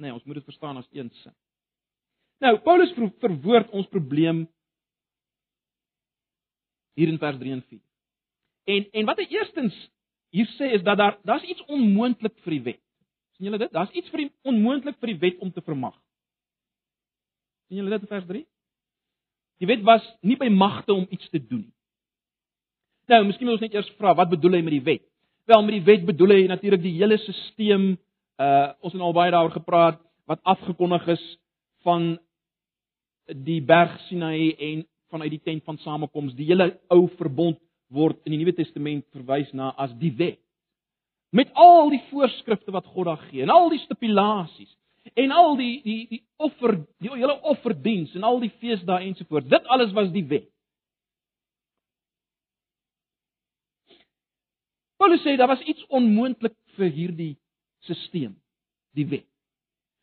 Nee, 0.00 0.12
ons 0.12 0.24
moet 0.24 0.38
dit 0.38 0.44
verstaan 0.44 0.78
as 0.80 0.86
een 0.90 1.10
sin. 1.20 1.34
Nou, 2.40 2.54
Paulus 2.64 2.94
verwoord 3.20 3.68
ons 3.76 3.88
probleem 3.92 4.46
hier 6.96 7.12
in 7.12 7.18
vers 7.20 7.36
3 7.42 7.52
en 7.52 7.60
4. 7.68 7.80
En 8.72 8.86
en 9.00 9.10
wat 9.10 9.20
hy 9.20 9.26
eerstens 9.36 9.76
hier 10.32 10.48
sê 10.54 10.70
is 10.78 10.86
dat 10.86 10.96
daar 10.96 11.18
daar's 11.28 11.44
iets 11.44 11.66
onmoontlik 11.68 12.38
vir 12.46 12.56
die 12.56 12.62
wet. 12.70 12.80
sien 13.36 13.50
julle 13.50 13.60
dit? 13.60 13.72
Daar's 13.76 13.92
iets 13.92 14.08
vir 14.08 14.24
die 14.24 14.30
onmoontlik 14.48 14.96
vir 14.96 15.12
die 15.12 15.20
wet 15.26 15.44
om 15.44 15.52
te 15.52 15.60
vermag. 15.60 16.00
sien 17.68 17.82
julle 17.82 17.98
dit 17.98 18.08
in 18.08 18.14
vers 18.14 18.26
3? 18.32 18.46
Die 19.60 19.68
wet 19.68 19.84
was 19.84 20.08
nie 20.24 20.40
by 20.40 20.48
magte 20.48 20.96
om 20.96 21.04
iets 21.10 21.28
te 21.28 21.44
doen 21.44 21.66
nie. 21.68 21.76
Nou, 23.12 23.24
miskien 23.26 23.44
moet 23.44 23.58
ons 23.58 23.68
net 23.68 23.74
eers 23.74 23.96
vra, 23.98 24.14
wat 24.14 24.30
bedoel 24.30 24.56
hy 24.56 24.64
met 24.64 24.78
die 24.78 24.84
wet? 24.88 25.09
Wel, 25.44 25.62
met 25.62 25.74
die 25.78 25.84
wet 25.84 26.04
bedoel 26.04 26.34
hy 26.36 26.46
natuurlik 26.46 26.82
die 26.82 26.96
hele 26.98 27.18
stelsel 27.18 27.96
uh 28.40 28.72
ons 28.80 28.94
het 28.94 29.02
al 29.04 29.12
baie 29.12 29.32
daaroor 29.32 29.52
gepraat 29.52 29.98
wat 30.30 30.40
afgekondig 30.48 31.06
is 31.12 31.24
van 31.84 32.14
die 33.26 33.60
berg 33.62 33.98
Sinai 34.08 34.54
en 34.54 34.86
vanuit 35.10 35.34
die 35.34 35.42
tent 35.44 35.64
van 35.64 35.78
samekoms, 35.82 36.34
die 36.38 36.46
hele 36.48 36.70
ou 36.88 37.08
verbond 37.18 37.58
word 37.90 38.20
in 38.24 38.32
die 38.32 38.38
Nuwe 38.40 38.54
Testament 38.56 39.04
verwys 39.12 39.50
na 39.52 39.72
as 39.76 39.92
die 39.98 40.12
wet. 40.16 40.38
Met 41.34 41.50
al 41.58 41.90
die 41.92 42.02
voorskrifte 42.08 42.72
wat 42.74 42.86
God 42.94 43.10
daar 43.10 43.20
gee 43.28 43.42
en 43.44 43.52
al 43.54 43.68
die 43.74 43.82
stipulasies 43.84 44.72
en 45.18 45.34
al 45.34 45.56
die 45.58 45.74
die 45.84 46.00
die 46.14 46.22
offer, 46.40 46.78
die 47.02 47.12
hele 47.12 47.36
offerdiens 47.52 48.14
en 48.16 48.24
al 48.24 48.40
die 48.40 48.52
feesdae 48.62 49.04
ensovoorts. 49.10 49.50
Dit 49.50 49.66
alles 49.66 49.92
was 49.96 50.10
die 50.14 50.26
wet. 50.30 50.48
Paulus 55.00 55.22
sê 55.24 55.36
daar 55.40 55.48
was 55.48 55.62
iets 55.64 55.84
onmoontlik 55.88 56.52
vir 56.76 56.90
hierdie 56.92 57.34
stelsel, 57.86 58.34
die 58.92 59.06
wet. 59.08 59.26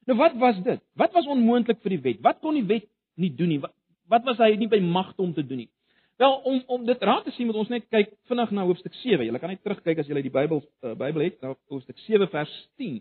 Nou 0.10 0.18
wat 0.18 0.38
was 0.42 0.58
dit? 0.66 0.82
Wat 0.98 1.14
was 1.14 1.28
onmoontlik 1.30 1.84
vir 1.84 1.98
die 1.98 2.04
wet? 2.06 2.22
Wat 2.26 2.40
kon 2.42 2.58
die 2.58 2.66
wet 2.66 2.88
nie 3.22 3.30
doen 3.36 3.52
nie? 3.54 3.60
Wat, 3.62 3.76
wat 4.10 4.26
was 4.26 4.42
hy 4.42 4.56
nie 4.58 4.70
by 4.72 4.80
magte 4.82 5.22
om 5.22 5.36
te 5.36 5.46
doen 5.46 5.66
nie? 5.66 5.70
Wel 6.18 6.34
om 6.50 6.64
om 6.74 6.88
dit 6.88 7.04
raak 7.06 7.28
te 7.28 7.34
sien 7.36 7.46
moet 7.46 7.60
ons 7.62 7.70
net 7.70 7.86
kyk 7.94 8.16
vinnig 8.32 8.56
na 8.58 8.66
hoofstuk 8.66 8.96
7. 9.04 9.28
Jy 9.28 9.42
kan 9.44 9.54
net 9.54 9.62
terugkyk 9.62 10.02
as 10.02 10.10
jy 10.10 10.24
die 10.26 10.34
Bybel 10.34 10.64
uh, 10.64 10.96
Bybel 10.98 11.28
het, 11.28 11.38
na 11.44 11.54
hoofstuk 11.70 12.00
7 12.08 12.26
vers 12.34 12.56
10. 12.82 12.98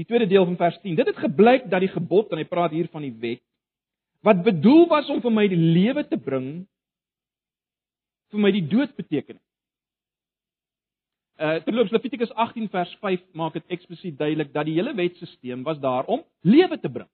Die 0.00 0.08
tweede 0.08 0.30
deel 0.30 0.48
van 0.48 0.56
vers 0.56 0.80
10. 0.80 0.96
Dit 0.96 1.12
het 1.12 1.20
gebleik 1.28 1.68
dat 1.68 1.84
die 1.84 1.92
gebod 1.92 2.32
en 2.32 2.40
hy 2.40 2.48
praat 2.48 2.72
hier 2.72 2.88
van 2.88 3.04
die 3.04 3.14
wet 3.20 3.44
wat 4.24 4.42
bedoel 4.44 4.86
was 4.88 5.08
om 5.12 5.20
vir 5.24 5.32
my 5.32 5.46
die 5.48 5.60
lewe 5.60 6.02
te 6.08 6.16
bring 6.20 6.66
vir 8.30 8.42
my 8.42 8.50
die 8.54 8.66
dood 8.66 8.92
beteken. 8.96 9.38
Uh 11.40 11.56
terloops 11.64 11.92
Levitikus 11.94 12.32
18 12.36 12.68
vers 12.68 12.90
5 13.00 13.22
maak 13.32 13.56
dit 13.56 13.76
eksplisiet 13.76 14.18
duidelik 14.18 14.52
dat 14.52 14.68
die 14.68 14.76
hele 14.76 14.94
wetstelsel 14.94 15.62
was 15.64 15.80
daar 15.80 16.04
om 16.04 16.24
lewe 16.44 16.76
te 16.80 16.90
bring. 16.90 17.08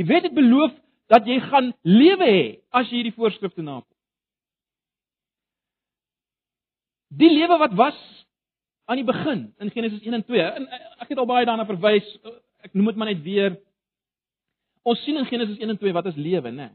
Die 0.00 0.06
wet 0.08 0.24
het 0.24 0.34
beloof 0.34 0.72
dat 1.12 1.26
jy 1.28 1.36
gaan 1.50 1.72
lewe 1.82 2.26
hê 2.26 2.44
as 2.70 2.88
jy 2.88 3.02
hierdie 3.02 3.16
voorskrifte 3.18 3.62
nakom. 3.62 3.96
Die 7.10 7.28
lewe 7.28 7.58
wat 7.58 7.74
was 7.76 7.98
aan 8.88 9.02
die 9.02 9.06
begin 9.06 9.50
in 9.58 9.70
Genesis 9.70 10.00
1 10.00 10.14
en 10.14 10.24
2. 10.24 10.40
En 10.40 10.66
eh, 10.66 10.80
ek 11.04 11.12
het 11.12 11.18
al 11.18 11.28
baie 11.28 11.46
daarna 11.46 11.66
verwys. 11.66 12.06
Ek 12.64 12.72
noem 12.72 12.92
dit 12.92 12.96
maar 12.96 13.10
net 13.10 13.20
weer. 13.22 13.58
Ons 14.86 15.02
sien 15.04 15.18
in 15.18 15.28
Genesis 15.28 15.58
1 15.58 15.74
en 15.74 15.78
2 15.78 15.92
wat 15.92 16.08
is 16.08 16.16
lewe, 16.16 16.54
né? 16.54 16.70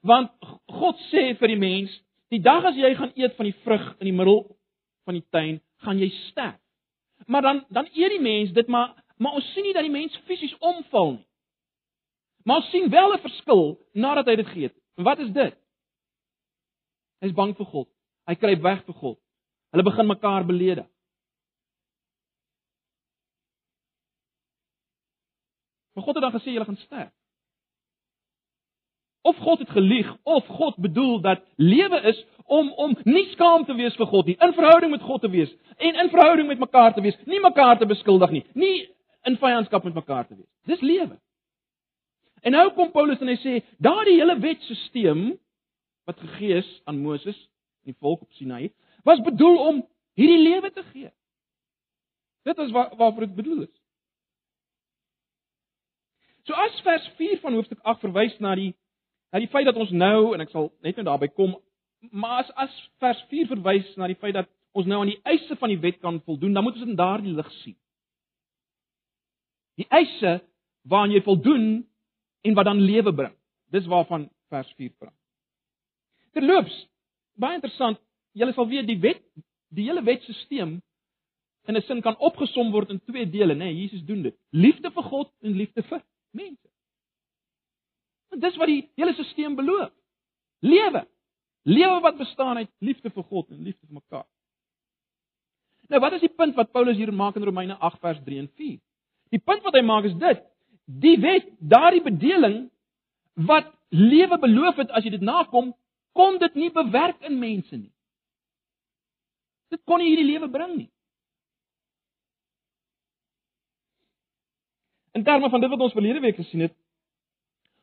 Want 0.00 0.32
God 0.68 1.00
sê 1.10 1.34
vir 1.38 1.52
die 1.52 1.60
mens, 1.60 1.92
die 2.32 2.40
dag 2.40 2.64
as 2.64 2.78
jy 2.78 2.94
gaan 2.96 3.12
eet 3.16 3.36
van 3.36 3.48
die 3.48 3.56
vrug 3.64 3.86
in 3.98 4.08
die 4.08 4.16
middel 4.16 4.44
van 5.04 5.18
die 5.18 5.26
tuin, 5.34 5.60
gaan 5.84 6.00
jy 6.00 6.08
sterf. 6.30 6.58
Maar 7.26 7.42
dan 7.42 7.64
dan 7.68 7.88
eet 7.92 8.14
die 8.16 8.22
mens 8.22 8.52
dit 8.56 8.68
maar 8.68 8.94
maar 9.20 9.36
ons 9.36 9.52
sien 9.52 9.66
nie 9.66 9.74
dat 9.76 9.84
die 9.84 9.92
mens 9.92 10.16
fisies 10.24 10.56
omval 10.58 11.12
nie. 11.18 11.26
Maar 12.48 12.62
ons 12.62 12.70
sien 12.70 12.88
wel 12.88 13.12
'n 13.12 13.20
verskil 13.20 13.78
nadat 13.92 14.26
hy 14.26 14.36
dit 14.36 14.46
geëet. 14.46 14.76
En 14.96 15.04
wat 15.04 15.18
is 15.18 15.30
dit? 15.32 15.56
Hy's 17.20 17.32
bang 17.32 17.56
vir 17.56 17.66
God. 17.66 17.88
Hy 18.26 18.34
kruip 18.34 18.62
weg 18.62 18.84
vir 18.84 18.94
God. 18.94 19.18
Hulle 19.70 19.82
begin 19.82 20.06
mekaar 20.06 20.46
beledig. 20.46 20.86
Maar 25.92 26.04
God 26.04 26.14
het 26.14 26.22
dan 26.22 26.40
gesê 26.40 26.54
jy 26.54 26.64
gaan 26.64 26.76
sterf. 26.76 27.12
Of 29.22 29.36
God 29.36 29.58
het 29.58 29.70
gelieg 29.70 30.16
of 30.22 30.46
God 30.46 30.76
bedoel 30.76 31.20
dat 31.20 31.42
lewe 31.56 32.00
is 32.00 32.24
om 32.44 32.72
om 32.72 32.96
nie 33.04 33.26
skaam 33.30 33.64
te 33.64 33.74
wees 33.74 33.96
vir 33.96 34.06
God 34.06 34.26
nie, 34.26 34.36
in 34.40 34.54
verhouding 34.56 34.90
met 34.90 35.02
God 35.02 35.20
te 35.20 35.30
wees 35.30 35.50
en 35.76 35.94
in 35.94 36.10
verhouding 36.10 36.48
met 36.48 36.58
mekaar 36.58 36.94
te 36.94 37.00
wees, 37.00 37.18
nie 37.24 37.40
mekaar 37.40 37.78
te 37.78 37.86
beskuldig 37.86 38.30
nie, 38.30 38.44
nie 38.54 38.88
in 39.28 39.36
vyandskap 39.36 39.84
met 39.84 39.94
mekaar 39.94 40.26
te 40.26 40.34
wees. 40.34 40.48
Dis 40.66 40.80
lewe. 40.80 41.18
En 42.40 42.56
nou 42.56 42.66
kom 42.74 42.90
Paulus 42.90 43.20
en 43.20 43.28
hy 43.28 43.36
sê, 43.40 43.60
daardie 43.78 44.16
hele 44.18 44.38
wetstelsel 44.40 45.24
wat 46.08 46.20
gegee 46.24 46.58
is 46.58 46.68
aan 46.88 47.02
Moses 47.04 47.36
en 47.84 47.92
die 47.92 47.98
volk 48.00 48.24
op 48.24 48.32
Sinai, 48.36 48.72
was 49.04 49.20
bedoel 49.24 49.58
om 49.68 49.82
hierdie 50.18 50.40
lewe 50.42 50.72
te 50.72 50.82
gee. 50.92 51.10
Dit 52.48 52.58
is 52.58 52.72
waar 52.72 52.96
waarvoor 52.96 53.28
dit 53.28 53.34
bedoel 53.36 53.62
is. 53.68 53.76
So 56.48 56.56
as 56.56 56.80
vers 56.82 57.06
4 57.16 57.38
van 57.44 57.54
hoofstuk 57.54 57.78
8 57.82 58.00
verwys 58.00 58.38
na 58.40 58.54
die 58.58 58.72
na 59.32 59.38
die 59.42 59.50
feit 59.52 59.66
dat 59.68 59.78
ons 59.78 59.90
nou 59.90 60.32
en 60.34 60.42
ek 60.44 60.50
sal 60.50 60.70
net 60.82 60.96
nou 60.98 61.06
daarby 61.10 61.30
kom, 61.34 61.54
maar 62.10 62.44
as 62.44 62.50
as 62.66 62.78
vers 63.02 63.20
4 63.30 63.50
verwys 63.50 63.92
na 64.00 64.08
die 64.10 64.18
feit 64.18 64.34
dat 64.34 64.48
ons 64.76 64.86
nou 64.86 65.00
aan 65.02 65.12
die 65.12 65.20
eise 65.26 65.56
van 65.58 65.72
die 65.72 65.80
wet 65.82 66.00
kan 66.00 66.20
voldoen, 66.26 66.54
dan 66.54 66.64
moet 66.64 66.78
ons 66.78 66.84
dit 66.84 66.92
in 66.92 66.98
daardie 66.98 67.34
lig 67.34 67.50
sien. 67.60 67.76
Die 69.80 69.86
eise 69.88 70.40
waaraan 70.88 71.14
jy 71.14 71.22
voldoen 71.24 71.66
en 72.46 72.56
wat 72.56 72.68
dan 72.68 72.80
lewe 72.80 73.12
bring. 73.14 73.34
Dis 73.70 73.88
waarvan 73.90 74.28
vers 74.50 74.70
4 74.78 74.92
praat. 74.98 75.16
Terloops, 76.34 76.74
baie 77.40 77.58
interessant, 77.58 77.98
julle 78.38 78.54
sal 78.54 78.68
weet 78.70 78.86
die 78.86 79.00
wet, 79.02 79.22
die 79.74 79.88
hele 79.88 80.02
wetstelsel 80.06 80.78
in 81.68 81.76
'n 81.76 81.82
sin 81.82 82.00
kan 82.02 82.16
opgesom 82.18 82.70
word 82.72 82.90
in 82.90 83.00
twee 83.00 83.26
dele, 83.30 83.54
né? 83.54 83.64
Nee, 83.64 83.80
Jesus 83.82 84.04
doen 84.04 84.22
dit. 84.22 84.34
Liefde 84.50 84.90
vir 84.90 85.02
God 85.02 85.32
en 85.42 85.52
liefde 85.52 85.82
vir 85.82 86.02
mense. 86.30 86.69
En 88.30 88.40
dis 88.42 88.56
wat 88.56 88.70
die 88.70 88.82
hele 88.94 89.12
stelsel 89.12 89.54
beloof. 89.58 89.92
Lewe. 90.60 91.06
Lewe 91.62 92.00
wat 92.00 92.16
bestaan 92.16 92.56
uit 92.56 92.70
liefde 92.78 93.10
vir 93.10 93.24
God 93.24 93.50
en 93.50 93.62
liefde 93.62 93.86
vir 93.86 94.00
mekaar. 94.00 94.28
Nou, 95.90 96.00
wat 96.00 96.12
is 96.12 96.22
die 96.22 96.34
punt 96.34 96.54
wat 96.54 96.70
Paulus 96.70 96.96
hier 96.96 97.10
maak 97.12 97.36
in 97.36 97.44
Romeine 97.44 97.74
8 97.74 97.98
vers 98.00 98.20
3 98.24 98.38
en 98.38 98.48
4? 98.56 98.78
Die 99.34 99.42
punt 99.42 99.64
wat 99.66 99.74
hy 99.74 99.82
maak 99.82 100.06
is 100.06 100.14
dit: 100.18 100.42
die 100.84 101.16
wet, 101.22 101.50
daardie 101.58 102.02
bedeling 102.02 102.70
wat 103.34 103.70
lewe 103.88 104.38
beloof 104.38 104.78
het 104.82 104.90
as 104.94 105.04
jy 105.04 105.14
dit 105.16 105.24
nakom, 105.26 105.72
kon 106.14 106.38
dit 106.38 106.54
nie 106.54 106.70
bewerk 106.74 107.20
in 107.26 107.38
mense 107.38 107.76
nie. 107.76 107.92
Dit 109.70 109.82
kon 109.86 110.02
nie 110.02 110.10
hierdie 110.10 110.30
lewe 110.32 110.50
bring 110.50 110.76
nie. 110.76 110.88
In 115.14 115.26
terme 115.26 115.50
van 115.50 115.62
dit 115.62 115.70
wat 115.70 115.82
ons 115.82 115.94
verlede 115.94 116.22
week 116.22 116.38
gesien 116.38 116.66
het, 116.66 116.74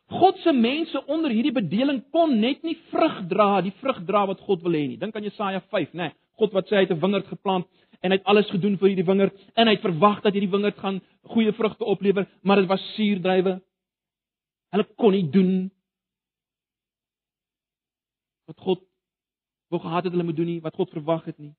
God 0.07 0.37
se 0.39 0.53
mense 0.55 0.99
onder 1.11 1.33
hierdie 1.35 1.51
bedeling 1.51 1.99
kon 2.15 2.37
net 2.39 2.63
nie 2.63 2.77
vrug 2.91 3.25
dra, 3.27 3.59
die 3.61 3.73
vrug 3.81 3.99
dra 4.07 4.23
wat 4.29 4.39
God 4.47 4.63
wil 4.63 4.77
hê 4.77 4.85
nie. 4.87 4.99
Dink 4.99 5.15
aan 5.15 5.27
Jesaja 5.27 5.59
5, 5.67 5.91
né? 5.91 6.07
Nee, 6.07 6.15
God 6.39 6.53
wat 6.55 6.69
sê 6.69 6.77
hy 6.77 6.85
het 6.85 6.91
'n 6.91 7.01
wingerd 7.01 7.27
geplant 7.27 7.67
en 8.01 8.11
hy 8.11 8.17
het 8.17 8.25
alles 8.25 8.49
gedoen 8.49 8.77
vir 8.77 8.89
hierdie 8.89 9.05
wingerd 9.05 9.33
en 9.55 9.67
hy 9.67 9.73
het 9.73 9.81
verwag 9.81 10.21
dat 10.21 10.33
hierdie 10.33 10.51
wingerd 10.51 10.77
gaan 10.77 11.01
goeie 11.23 11.51
vrugte 11.51 11.83
oplewer, 11.83 12.27
maar 12.43 12.57
dit 12.57 12.67
was 12.67 12.93
suurdruiwe. 12.95 13.61
Hulle 14.71 14.85
kon 14.95 15.11
nie 15.11 15.29
doen 15.29 15.71
wat 18.45 18.59
God 18.59 18.79
wou 19.69 19.81
gehad 19.81 20.03
het 20.03 20.13
hulle 20.13 20.23
moet 20.23 20.35
doen 20.35 20.45
nie, 20.45 20.61
wat 20.61 20.75
God 20.75 20.89
verwag 20.89 21.25
het 21.25 21.37
nie. 21.37 21.53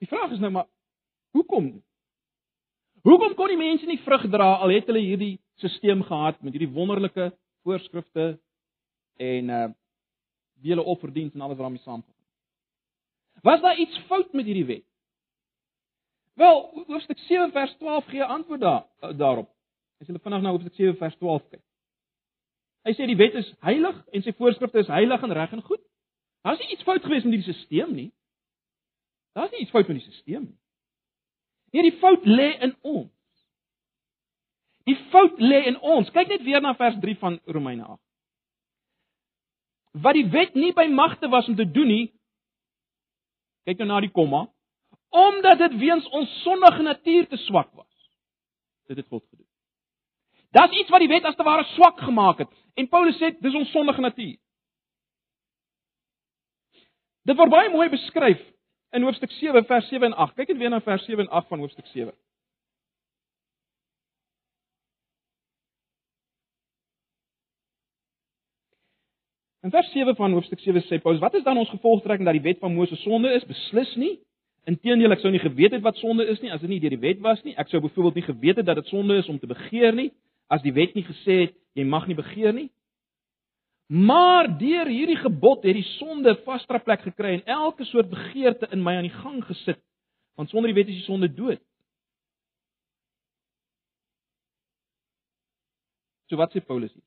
Die 0.00 0.08
vraag 0.08 0.32
is 0.32 0.40
nou 0.40 0.50
maar 0.50 0.66
Hoekom? 1.30 1.82
Hoekom 3.02 3.34
kon 3.34 3.48
die 3.52 3.60
mense 3.60 3.86
nie 3.88 4.00
vrug 4.04 4.26
dra 4.32 4.52
al 4.60 4.72
het 4.74 4.88
hulle 4.90 5.02
hierdie 5.02 5.34
stelsel 5.62 6.02
gehad 6.04 6.40
met 6.42 6.56
hierdie 6.56 6.72
wonderlike 6.74 7.30
voorskrifte 7.64 8.32
en 9.20 9.54
uh 9.58 9.68
die 10.60 10.74
hele 10.74 10.82
offerdiens 10.84 11.32
en 11.32 11.40
alles 11.40 11.56
wat 11.56 11.64
daarmee 11.64 11.80
saamgaan? 11.80 12.16
Was 13.42 13.60
daar 13.60 13.78
iets 13.80 13.98
fout 14.08 14.32
met 14.32 14.44
hierdie 14.44 14.66
wet? 14.68 14.84
Wel, 16.36 16.84
hoofstuk 16.86 17.18
7 17.18 17.52
vers 17.52 17.72
12 17.78 18.04
gee 18.04 18.24
antwoord 18.24 18.60
daar 18.60 18.84
uh, 19.00 19.18
daarop. 19.18 19.48
As 20.00 20.06
jy 20.08 20.18
vinnig 20.20 20.42
na 20.42 20.52
hoofstuk 20.52 20.74
7 20.74 20.98
vers 21.00 21.16
12 21.16 21.48
kyk. 21.48 21.62
Hy 22.84 22.92
sê 22.96 23.08
die 23.08 23.16
wet 23.16 23.38
is 23.40 23.48
heilig 23.64 23.96
en 24.12 24.26
sy 24.26 24.36
voorskrifte 24.36 24.84
is 24.84 24.92
heilig 24.92 25.24
en 25.24 25.32
reg 25.32 25.56
en 25.56 25.64
goed. 25.64 25.82
Daar's 26.44 26.60
nie 26.60 26.74
iets 26.76 26.84
fout 26.84 27.04
gewees 27.04 27.24
met 27.24 27.38
hierdie 27.38 27.54
stelsel 27.56 27.96
nie. 27.96 28.10
Daar's 29.36 29.56
nie 29.56 29.64
iets 29.64 29.72
fout 29.72 29.88
met 29.88 30.00
die 30.00 30.04
stelsel 30.04 30.44
nie. 30.44 30.59
Nee, 31.70 31.82
die 31.86 31.98
fout 31.98 32.24
lê 32.26 32.50
in 32.66 32.74
ons. 32.80 33.10
Die 34.88 34.96
fout 35.10 35.38
lê 35.38 35.64
in 35.70 35.78
ons. 35.78 36.10
Kyk 36.10 36.30
net 36.32 36.42
weer 36.46 36.62
na 36.62 36.74
vers 36.78 36.96
3 37.02 37.16
van 37.20 37.38
Romeine 37.46 37.84
8. 37.86 38.00
Wat 40.02 40.16
die 40.18 40.26
wet 40.30 40.56
nie 40.58 40.72
by 40.74 40.86
magte 40.90 41.30
was 41.30 41.48
om 41.50 41.56
te 41.58 41.66
doen 41.66 41.90
nie. 41.90 42.06
Kyk 43.68 43.82
nou 43.82 43.90
na 43.92 44.00
die 44.02 44.10
komma. 44.14 44.46
Omdat 45.10 45.58
dit 45.66 45.78
weens 45.82 46.06
ons 46.14 46.34
sondige 46.42 46.82
natuur 46.86 47.28
te 47.30 47.38
swak 47.46 47.70
was. 47.74 48.10
Dit 48.90 48.98
het 48.98 49.06
God 49.06 49.24
gedoen. 49.28 49.46
Daar's 50.50 50.74
iets 50.74 50.90
wat 50.90 51.02
die 51.02 51.10
wet 51.10 51.26
as 51.26 51.36
te 51.38 51.46
ware 51.46 51.66
swak 51.76 52.00
gemaak 52.02 52.42
het. 52.42 52.54
En 52.74 52.88
Paulus 52.90 53.18
sê 53.18 53.30
dis 53.38 53.54
ons 53.54 53.70
sondige 53.70 54.02
natuur. 54.02 54.38
Dit 57.28 57.38
word 57.38 57.52
baie 57.52 57.70
mooi 57.70 57.86
beskryf 57.92 58.40
in 58.90 59.02
hoofstuk 59.02 59.30
7 59.30 59.64
vers 59.64 59.88
7 59.88 60.06
en 60.06 60.16
8. 60.16 60.34
Kyk 60.34 60.48
net 60.48 60.58
weer 60.58 60.70
na 60.70 60.80
vers 60.80 61.04
7 61.04 61.24
en 61.24 61.30
8 61.30 61.48
van 61.48 61.58
hoofstuk 61.58 61.86
7. 61.86 62.12
In 69.60 69.70
vers 69.70 69.92
7 69.92 70.16
van 70.16 70.32
hoofstuk 70.32 70.60
7 70.60 70.82
sê 70.82 71.02
Paulus: 71.02 71.20
"Wat 71.20 71.34
is 71.34 71.42
dan 71.42 71.58
ons 71.58 71.68
gevolgtrekking 71.68 72.24
dat 72.24 72.38
die 72.38 72.48
wet 72.48 72.58
van 72.58 72.74
Moses 72.74 73.02
sonde 73.02 73.32
is? 73.32 73.44
Beslis 73.44 73.94
nie. 73.94 74.18
Inteendeel, 74.64 75.12
ek 75.12 75.20
sou 75.20 75.30
nie 75.32 75.40
geweet 75.40 75.72
het 75.72 75.82
wat 75.82 75.96
sonde 75.96 76.26
is 76.26 76.40
nie 76.40 76.52
as 76.52 76.60
dit 76.60 76.68
nie 76.68 76.80
deur 76.80 76.90
die 76.90 77.00
wet 77.00 77.20
was 77.20 77.42
nie. 77.42 77.54
Ek 77.56 77.68
sou 77.68 77.80
byvoorbeeld 77.80 78.14
nie 78.14 78.26
geweet 78.34 78.56
het 78.56 78.66
dat 78.66 78.76
dit 78.76 78.86
sonde 78.86 79.16
is 79.16 79.28
om 79.28 79.38
te 79.38 79.46
begeer 79.46 79.94
nie 79.94 80.10
as 80.48 80.62
die 80.62 80.72
wet 80.72 80.94
nie 80.94 81.04
gesê 81.06 81.36
het 81.46 81.54
jy 81.78 81.84
mag 81.84 82.06
nie 82.06 82.16
begeer 82.18 82.52
nie. 82.52 82.70
Maar 83.90 84.46
deur 84.58 84.86
hierdie 84.86 85.18
gebod 85.18 85.64
het 85.66 85.74
die 85.74 85.86
sonde 85.96 86.36
vaste 86.44 86.78
plek 86.84 87.00
gekry 87.02 87.32
en 87.40 87.44
elke 87.50 87.84
soort 87.84 88.10
begeerte 88.10 88.68
in 88.70 88.84
my 88.86 88.94
aan 88.96 89.08
die 89.08 89.18
gang 89.18 89.40
gesit. 89.44 89.80
Want 90.38 90.52
sonder 90.52 90.70
die 90.70 90.78
wet 90.78 90.92
is 90.92 91.00
die 91.00 91.08
sonde 91.08 91.26
dood." 91.34 91.58
So 96.30 96.38
wat 96.38 96.54
sê 96.54 96.62
Paulus 96.62 96.92
hier? 96.92 97.02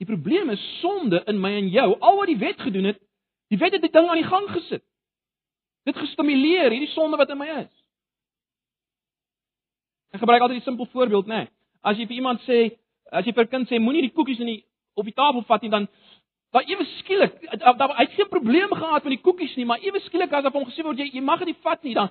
Die 0.00 0.08
probleem 0.08 0.50
is 0.50 0.62
sonde 0.80 1.20
in 1.28 1.40
my 1.40 1.52
en 1.58 1.68
jou. 1.68 1.90
Al 2.00 2.16
wat 2.16 2.26
die 2.32 2.40
wet 2.40 2.60
gedoen 2.60 2.88
het, 2.88 3.02
die 3.52 3.58
wet 3.60 3.76
het 3.76 3.84
die 3.84 3.92
ding 3.92 4.08
aan 4.08 4.18
die 4.18 4.30
gang 4.30 4.48
gesit. 4.48 4.84
Dit 5.84 5.96
gestimuleer 5.96 6.72
hierdie 6.72 6.90
sonde 6.94 7.20
wat 7.20 7.30
in 7.30 7.38
my 7.38 7.50
is. 7.66 7.70
Ek 10.16 10.24
gebruik 10.24 10.40
altyd 10.40 10.62
'n 10.62 10.64
simpel 10.64 10.86
voorbeeld, 10.86 11.26
nê. 11.26 11.44
Nee. 11.44 11.50
As 11.82 11.96
jy 11.98 12.06
vir 12.06 12.16
iemand 12.16 12.40
sê, 12.48 12.78
as 13.12 13.26
jy 13.26 13.34
vir 13.36 13.44
'n 13.44 13.52
kind 13.54 13.68
sê 13.68 13.78
moenie 13.78 14.02
die 14.02 14.16
koekies 14.16 14.40
in 14.40 14.46
die 14.46 14.64
op 14.96 15.04
die 15.04 15.14
tafel 15.14 15.44
vat 15.48 15.62
nie, 15.62 15.70
dan 15.70 15.88
dan 16.52 16.68
ewe 16.68 16.84
skielik, 16.98 17.32
daar 17.60 17.96
hy 17.96 18.04
het 18.04 18.12
geen 18.12 18.28
probleem 18.28 18.68
gehad 18.68 19.04
met 19.04 19.14
die 19.14 19.22
koekies 19.24 19.56
nie, 19.56 19.64
maar 19.64 19.80
ewe 19.80 20.00
skielik 20.00 20.32
as 20.32 20.44
hy 20.44 20.50
hom 20.52 20.66
gesê 20.68 20.84
word 20.84 20.98
jy 20.98 21.08
jy 21.12 21.20
mag 21.20 21.44
dit 21.44 21.56
vat 21.62 21.82
nie, 21.82 21.94
dan 21.94 22.10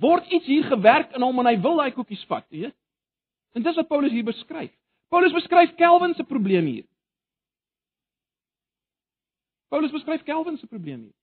word 0.00 0.26
iets 0.32 0.46
hier 0.46 0.64
gewerk 0.64 1.14
in 1.14 1.22
hom 1.22 1.38
en 1.38 1.46
hy 1.46 1.56
wil 1.62 1.76
daai 1.76 1.92
koekies 1.94 2.24
vat, 2.26 2.46
weet? 2.50 2.74
En 3.54 3.62
dis 3.62 3.76
wat 3.76 3.88
Paulus 3.88 4.12
hier 4.12 4.24
beskryf. 4.24 4.72
Paulus 5.08 5.32
beskryf 5.32 5.74
Kelvin 5.76 6.14
se 6.14 6.24
probleem 6.24 6.66
hier. 6.66 6.84
Paulus 9.70 9.92
beskryf 9.94 10.24
Calvin 10.24 10.58
se 10.58 10.66
probleem 10.66 11.00
hier. 11.00 11.14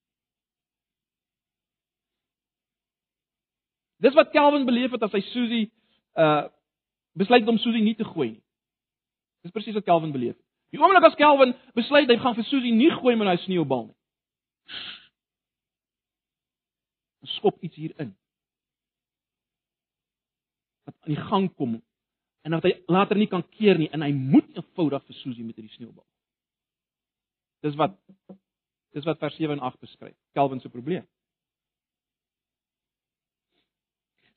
Dis 4.04 4.14
wat 4.14 4.32
Calvin 4.32 4.66
beleef 4.66 4.92
het 4.92 5.04
as 5.04 5.12
hy 5.16 5.22
Susie 5.32 5.66
uh 6.16 6.50
besluit 7.14 7.46
om 7.48 7.60
Susie 7.62 7.84
nie 7.86 7.94
te 7.94 8.06
gooi 8.08 8.32
nie. 8.32 8.43
Dis 9.44 9.52
presies 9.52 9.76
wat 9.76 9.86
Calvin 9.88 10.14
beleef. 10.16 10.38
Die 10.74 10.80
oomblik 10.82 11.06
as 11.06 11.18
Calvin 11.20 11.54
besluit 11.78 12.10
hy 12.10 12.18
gaan 12.22 12.38
vir 12.38 12.48
Susie 12.48 12.74
nie 12.74 12.92
gooi 12.96 13.16
met 13.20 13.30
daai 13.30 13.44
sneeubal 13.44 13.88
nie. 13.90 13.98
Skop 17.38 17.60
iets 17.64 17.78
hier 17.80 17.94
in. 18.02 18.14
Wat 20.88 20.96
aan 20.96 21.14
die 21.14 21.26
gang 21.30 21.50
kom 21.56 21.78
en 22.44 22.56
dat 22.58 22.66
hy 22.68 22.74
later 22.92 23.20
nie 23.20 23.30
kan 23.32 23.44
keer 23.56 23.78
nie 23.80 23.88
en 23.96 24.04
hy 24.04 24.12
moet 24.16 24.50
eenvoudig 24.58 25.04
vir 25.08 25.20
Susie 25.22 25.46
met 25.46 25.60
hierdie 25.60 25.76
sneeubal. 25.76 26.06
Dis 27.64 27.78
wat 27.80 27.96
dis 28.94 29.06
wat 29.08 29.20
vers 29.20 29.36
7 29.40 29.56
en 29.56 29.64
8 29.64 29.80
beskryf. 29.82 30.16
Calvin 30.38 30.60
se 30.62 30.70
probleem. 30.70 31.06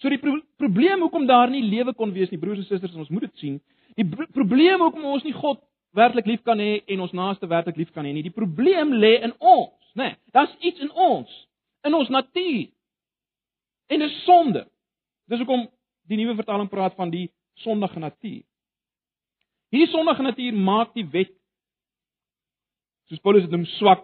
So 0.00 0.12
die 0.12 0.20
pro 0.20 0.36
probleem 0.60 1.02
hoekom 1.04 1.26
daar 1.28 1.50
nie 1.50 1.64
lewe 1.64 1.94
kon 1.96 2.12
wees 2.12 2.30
nie, 2.32 2.40
broers 2.40 2.60
en 2.60 2.68
susters, 2.68 2.94
ons 2.96 3.12
moet 3.12 3.26
dit 3.26 3.42
sien. 3.42 3.56
Die 3.96 4.04
probleem 4.32 4.82
hoekom 4.84 5.04
ons 5.08 5.24
nie 5.24 5.34
God 5.36 5.62
werklik 5.96 6.26
lief 6.28 6.42
kan 6.44 6.60
hê 6.60 6.82
en 6.92 7.02
ons 7.06 7.14
naaste 7.16 7.48
werklik 7.48 7.78
lief 7.80 7.92
kan 7.94 8.04
hê 8.04 8.12
nie. 8.12 8.24
Die 8.26 8.34
probleem 8.34 8.92
lê 9.00 9.16
in 9.24 9.32
ons, 9.40 9.92
né? 9.96 10.12
Nee, 10.12 10.16
Daar's 10.36 10.52
iets 10.60 10.82
in 10.84 10.90
ons, 10.92 11.30
in 11.84 11.94
ons 11.96 12.10
natuur. 12.12 12.66
En 13.88 14.02
dis 14.02 14.18
sonde. 14.24 14.66
Dis 15.30 15.40
hoekom 15.40 15.64
die 16.10 16.18
nuwe 16.20 16.36
vertaling 16.36 16.68
praat 16.68 16.94
van 16.98 17.10
die 17.10 17.30
sondige 17.64 18.02
natuur. 18.02 18.42
Hierdie 19.72 19.90
sondige 19.90 20.26
natuur 20.26 20.60
maak 20.68 20.92
die 20.94 21.06
wet 21.10 21.32
soos 23.06 23.22
Paulus 23.22 23.46
dit 23.46 23.54
noem 23.54 23.66
swak 23.76 24.02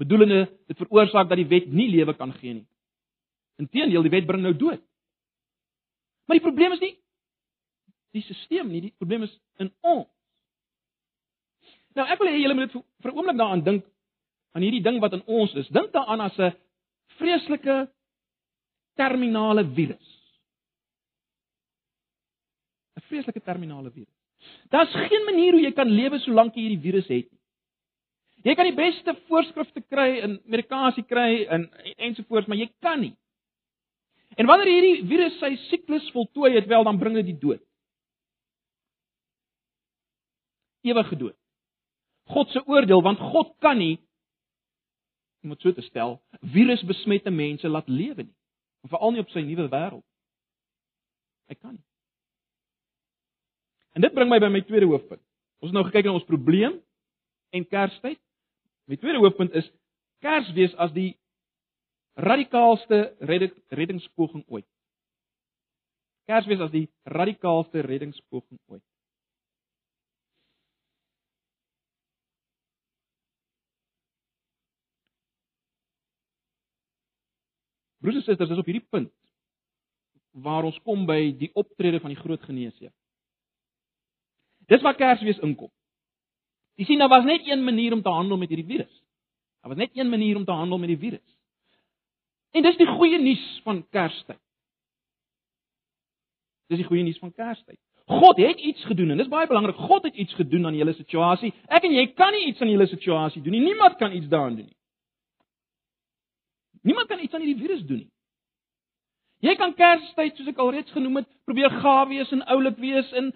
bedoelende 0.00 0.44
dit 0.68 0.78
veroorsaak 0.80 1.28
dat 1.28 1.40
die 1.40 1.48
wet 1.48 1.68
nie 1.72 1.88
lewe 1.90 2.14
kan 2.16 2.32
gee 2.36 2.60
nie. 2.60 2.66
Inteendeel, 3.60 4.04
die 4.06 4.12
wet 4.12 4.26
bring 4.28 4.44
nou 4.44 4.54
dood. 4.56 4.80
Maar 6.28 6.38
die 6.38 6.44
probleem 6.44 6.76
is 6.76 6.82
nie 6.84 6.94
die 8.14 8.22
stelsel 8.26 8.66
nie, 8.66 8.80
die 8.88 8.94
probleem 8.98 9.26
is 9.26 9.34
in 9.62 9.70
ons. 9.86 10.08
Nou 11.98 12.06
ek 12.06 12.20
wil 12.20 12.30
hê 12.30 12.38
julle 12.40 12.54
moet 12.54 12.70
dit 12.70 12.82
vir 13.02 13.10
'n 13.10 13.16
oomblik 13.16 13.38
daaraan 13.38 13.64
dink 13.64 13.84
aan 14.54 14.62
hierdie 14.62 14.82
ding 14.82 15.00
wat 15.00 15.12
in 15.12 15.22
ons 15.26 15.54
is. 15.54 15.68
Dink 15.68 15.92
daaraan 15.92 16.20
as 16.20 16.38
'n 16.38 16.54
vreeslike 17.18 17.88
terminale 18.96 19.64
virus. 19.64 20.08
'n 22.96 23.02
Vreeslike 23.08 23.40
terminale 23.40 23.90
virus. 23.90 24.14
Daar's 24.70 24.92
geen 24.92 25.24
manier 25.24 25.52
hoe 25.52 25.62
jy 25.62 25.72
kan 25.72 25.88
lewe 25.88 26.18
solank 26.18 26.54
jy 26.54 26.62
hierdie 26.62 26.82
virus 26.82 27.08
het 27.08 27.30
nie. 27.30 27.40
Jy 28.42 28.54
kan 28.56 28.64
die 28.64 28.76
beste 28.76 29.14
voorskrifte 29.28 29.82
kry 29.82 30.20
en 30.24 30.38
medikasie 30.48 31.04
kry 31.04 31.44
en 31.44 31.66
ensovoorts, 31.98 32.48
maar 32.48 32.56
jy 32.56 32.70
kan 32.80 33.00
nie. 33.00 33.12
En 34.38 34.46
wanneer 34.46 34.70
hierdie 34.70 35.08
virus 35.10 35.36
sy 35.42 35.56
siklus 35.68 36.06
voltooi 36.14 36.54
het, 36.54 36.68
wel 36.70 36.84
dan 36.84 36.98
bring 36.98 37.18
dit 37.18 37.26
die 37.26 37.38
dood. 37.42 37.60
Ewige 40.86 41.16
dood. 41.16 41.36
God 42.30 42.48
se 42.50 42.62
oordeel 42.66 43.02
want 43.02 43.18
God 43.18 43.52
kan 43.58 43.78
nie 43.78 43.98
om 45.42 45.54
dit 45.54 45.60
so 45.64 45.72
te 45.72 45.82
stel, 45.82 46.18
virusbesmette 46.52 47.30
mense 47.32 47.68
laat 47.68 47.88
lewe 47.88 48.26
nie. 48.26 48.36
Veral 48.92 49.14
nie 49.14 49.22
op 49.24 49.30
sy 49.32 49.40
nuwe 49.44 49.68
wêreld. 49.72 50.04
Hy 51.48 51.56
kan 51.56 51.74
nie. 51.74 51.86
En 53.96 54.04
dit 54.04 54.14
bring 54.14 54.28
my 54.30 54.38
by 54.40 54.50
my 54.52 54.60
tweede 54.68 54.88
hoofpunt. 54.88 55.22
Ons 55.60 55.72
het 55.72 55.76
nou 55.76 55.84
gekyk 55.88 56.06
na 56.06 56.16
ons 56.16 56.28
probleem 56.28 56.76
en 57.56 57.66
Kerstyd. 57.68 58.20
My 58.88 58.96
tweede 59.00 59.20
hoofpunt 59.20 59.56
is 59.56 59.68
Kersfees 60.24 60.76
as 60.80 60.92
die 60.92 61.14
radikaalste 62.20 63.14
reddingspoging 63.72 64.44
ooit. 64.48 64.66
Kersfees 66.28 66.62
as 66.62 66.72
die 66.72 66.86
radikaalste 67.08 67.82
reddingspoging 67.86 68.60
ooit. 68.68 68.84
Broers 78.00 78.16
en 78.16 78.24
susters, 78.24 78.48
dis 78.48 78.60
op 78.60 78.68
hierdie 78.68 78.86
punt 78.90 79.12
waar 80.30 80.64
ons 80.64 80.78
kom 80.86 81.02
by 81.08 81.32
die 81.34 81.50
optrede 81.58 81.98
van 82.00 82.12
die 82.12 82.20
groot 82.20 82.42
geneesheer. 82.46 82.92
Dis 84.70 84.82
waar 84.86 84.94
Kersfees 84.94 85.40
inkom. 85.42 85.72
Jy 86.78 86.86
sien 86.86 87.02
daar 87.02 87.10
was 87.10 87.26
net 87.26 87.48
een 87.48 87.64
manier 87.66 87.92
om 87.92 88.02
te 88.02 88.12
handel 88.14 88.38
met 88.38 88.48
hierdie 88.52 88.68
virus. 88.68 88.92
Daar 89.60 89.74
was 89.74 89.80
net 89.80 89.90
een 89.98 90.08
manier 90.08 90.36
om 90.38 90.44
te 90.44 90.54
handel 90.54 90.78
met 90.78 90.88
die 90.88 91.00
virus. 91.02 91.26
En 92.54 92.62
dis 92.62 92.78
die 92.78 92.86
goeie 92.86 93.18
nuus 93.18 93.42
van 93.66 93.82
Kerstyd. 93.90 94.40
Dis 96.70 96.78
die 96.78 96.86
goeie 96.86 97.02
nuus 97.02 97.18
van 97.18 97.34
Kerstyd. 97.34 97.78
God 98.10 98.38
het 98.42 98.58
iets 98.58 98.84
gedoen 98.84 99.10
en 99.10 99.20
dis 99.20 99.28
baie 99.30 99.46
belangrik. 99.46 99.76
God 99.76 100.06
het 100.06 100.14
iets 100.14 100.34
gedoen 100.34 100.66
aan 100.66 100.78
julle 100.78 100.94
situasie. 100.94 101.52
Ek 101.66 101.84
en 101.86 101.94
jy 101.94 102.06
kan 102.18 102.32
nie 102.34 102.46
iets 102.50 102.62
aan 102.62 102.70
julle 102.70 102.86
situasie 102.90 103.42
doen 103.42 103.54
nie. 103.54 103.66
Niemand 103.68 103.98
kan 103.98 104.14
iets 104.14 104.30
daaraan 104.30 104.56
doen 104.56 104.70
nie. 104.70 104.79
Niemand 106.86 107.08
kan 107.08 107.20
iets 107.20 107.34
aan 107.34 107.44
hierdie 107.44 107.60
virus 107.60 107.84
doen 107.86 108.02
nie. 108.04 108.10
Jy 109.40 109.54
kan 109.56 109.72
Kerstyd, 109.72 110.36
soos 110.36 110.50
ek 110.52 110.58
alreeds 110.60 110.92
genoem 110.92 111.22
het, 111.22 111.28
probeer 111.48 111.72
gawe 111.80 112.08
wees 112.10 112.32
en 112.34 112.42
oulik 112.52 112.76
wees 112.80 113.08
en 113.16 113.30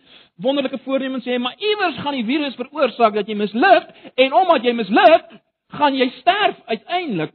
wonderlike 0.45 0.83
voornemens 0.85 1.25
hê, 1.25 1.39
maar 1.41 1.57
iewers 1.57 2.01
gaan 2.05 2.19
die 2.19 2.27
virus 2.29 2.59
veroorsaak 2.61 3.17
dat 3.17 3.31
jy 3.31 3.37
misluk 3.41 3.89
en 4.21 4.37
omdat 4.37 4.69
jy 4.69 4.75
misluk, 4.77 5.31
gaan 5.79 5.97
jy 5.97 6.11
sterf 6.19 6.61
uiteindelik. 6.69 7.33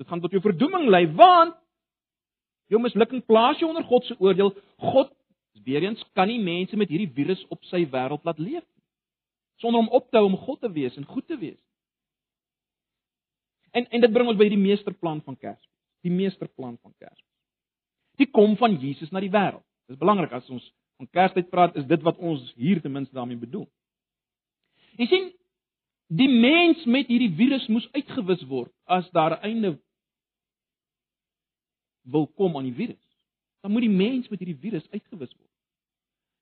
Dit 0.00 0.08
gaan 0.08 0.24
tot 0.24 0.32
jou 0.32 0.40
verdoeming 0.44 0.88
lei 0.88 1.04
want 1.12 1.58
jou 2.72 2.80
mislukking 2.80 3.20
plaas 3.28 3.60
jou 3.60 3.68
onder 3.68 3.84
God 3.84 4.08
se 4.08 4.16
oordeel. 4.18 4.54
God 4.80 5.12
weer 5.68 5.84
eens 5.84 6.00
kan 6.16 6.32
nie 6.32 6.40
mense 6.40 6.76
met 6.80 6.88
hierdie 6.88 7.12
virus 7.12 7.44
op 7.52 7.60
sy 7.68 7.84
wêreld 7.92 8.24
laat 8.24 8.40
leef 8.40 8.64
nie 8.64 8.74
sonder 9.56 9.80
om 9.80 9.88
op 9.88 10.10
te 10.10 10.16
hou 10.16 10.26
om 10.26 10.36
God 10.36 10.60
te 10.60 10.70
wees 10.72 10.96
en 10.96 11.06
goed 11.06 11.26
te 11.26 11.38
wees. 11.38 11.60
En 13.74 13.86
en 13.90 14.00
dit 14.00 14.12
bring 14.12 14.28
ons 14.30 14.38
by 14.38 14.48
die 14.48 14.60
meesterplan 14.60 15.22
van 15.26 15.36
Kersfees 15.36 15.74
die 16.04 16.12
meesterplan 16.12 16.76
van 16.82 16.92
Kersfees. 16.98 17.30
Die 18.20 18.28
kom 18.30 18.56
van 18.60 18.76
Jesus 18.78 19.10
na 19.12 19.22
die 19.24 19.32
wêreld. 19.32 19.64
Dis 19.90 20.00
belangrik 20.00 20.32
as 20.36 20.48
ons 20.52 20.66
van 21.00 21.08
Kerstyd 21.16 21.48
praat, 21.52 21.76
is 21.80 21.88
dit 21.90 22.04
wat 22.06 22.20
ons 22.22 22.44
hier 22.60 22.80
ten 22.82 22.92
minste 22.94 23.16
daarmee 23.16 23.40
bedoel. 23.40 23.66
Jy 25.00 25.08
sien, 25.10 25.30
die 26.14 26.30
mens 26.30 26.84
met 26.86 27.08
hierdie 27.10 27.32
virus 27.34 27.66
moes 27.72 27.88
uitgewis 27.96 28.44
word. 28.50 28.70
as 28.86 29.08
daar 29.10 29.32
'n 29.32 29.42
einde 29.42 29.80
wil 32.02 32.26
kom 32.26 32.56
aan 32.56 32.68
die 32.68 32.74
virus, 32.74 33.04
dan 33.62 33.72
moet 33.72 33.80
die 33.80 33.96
mens 33.96 34.28
met 34.28 34.38
hierdie 34.38 34.60
virus 34.60 34.90
uitgewis 34.90 35.32
word. 35.32 35.50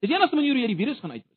Dis 0.01 0.11
die 0.11 0.17
enigste 0.17 0.37
manier 0.37 0.53
hoe 0.53 0.61
jy 0.61 0.75
die 0.75 0.85
virus 0.85 1.01
gaan 1.01 1.11
uitwis. 1.11 1.32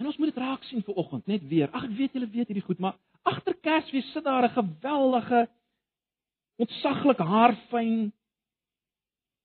En 0.00 0.06
ons 0.08 0.16
moet 0.16 0.30
dit 0.32 0.40
raak 0.40 0.62
sien 0.64 0.82
vir 0.82 0.96
oggend, 0.96 1.26
net 1.28 1.42
weer. 1.48 1.68
Ag 1.76 1.84
ek 1.90 1.96
weet 1.98 2.14
julle 2.16 2.30
weet 2.32 2.48
hierdie 2.48 2.64
goed, 2.64 2.78
maar 2.80 2.96
agter 3.28 3.56
Kersfees 3.60 4.08
sit 4.14 4.24
daar 4.24 4.48
'n 4.48 4.56
geweldige 4.56 5.48
ontsaglike 6.56 7.22
haarfyn 7.22 8.12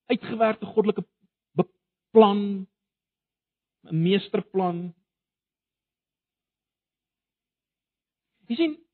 uitgewerkte 0.07 0.65
goddelike 0.65 1.03
beplan 1.59 2.67
'n 3.83 4.01
meesterplan. 4.01 4.93
Jy 8.47 8.55
sien 8.55 8.85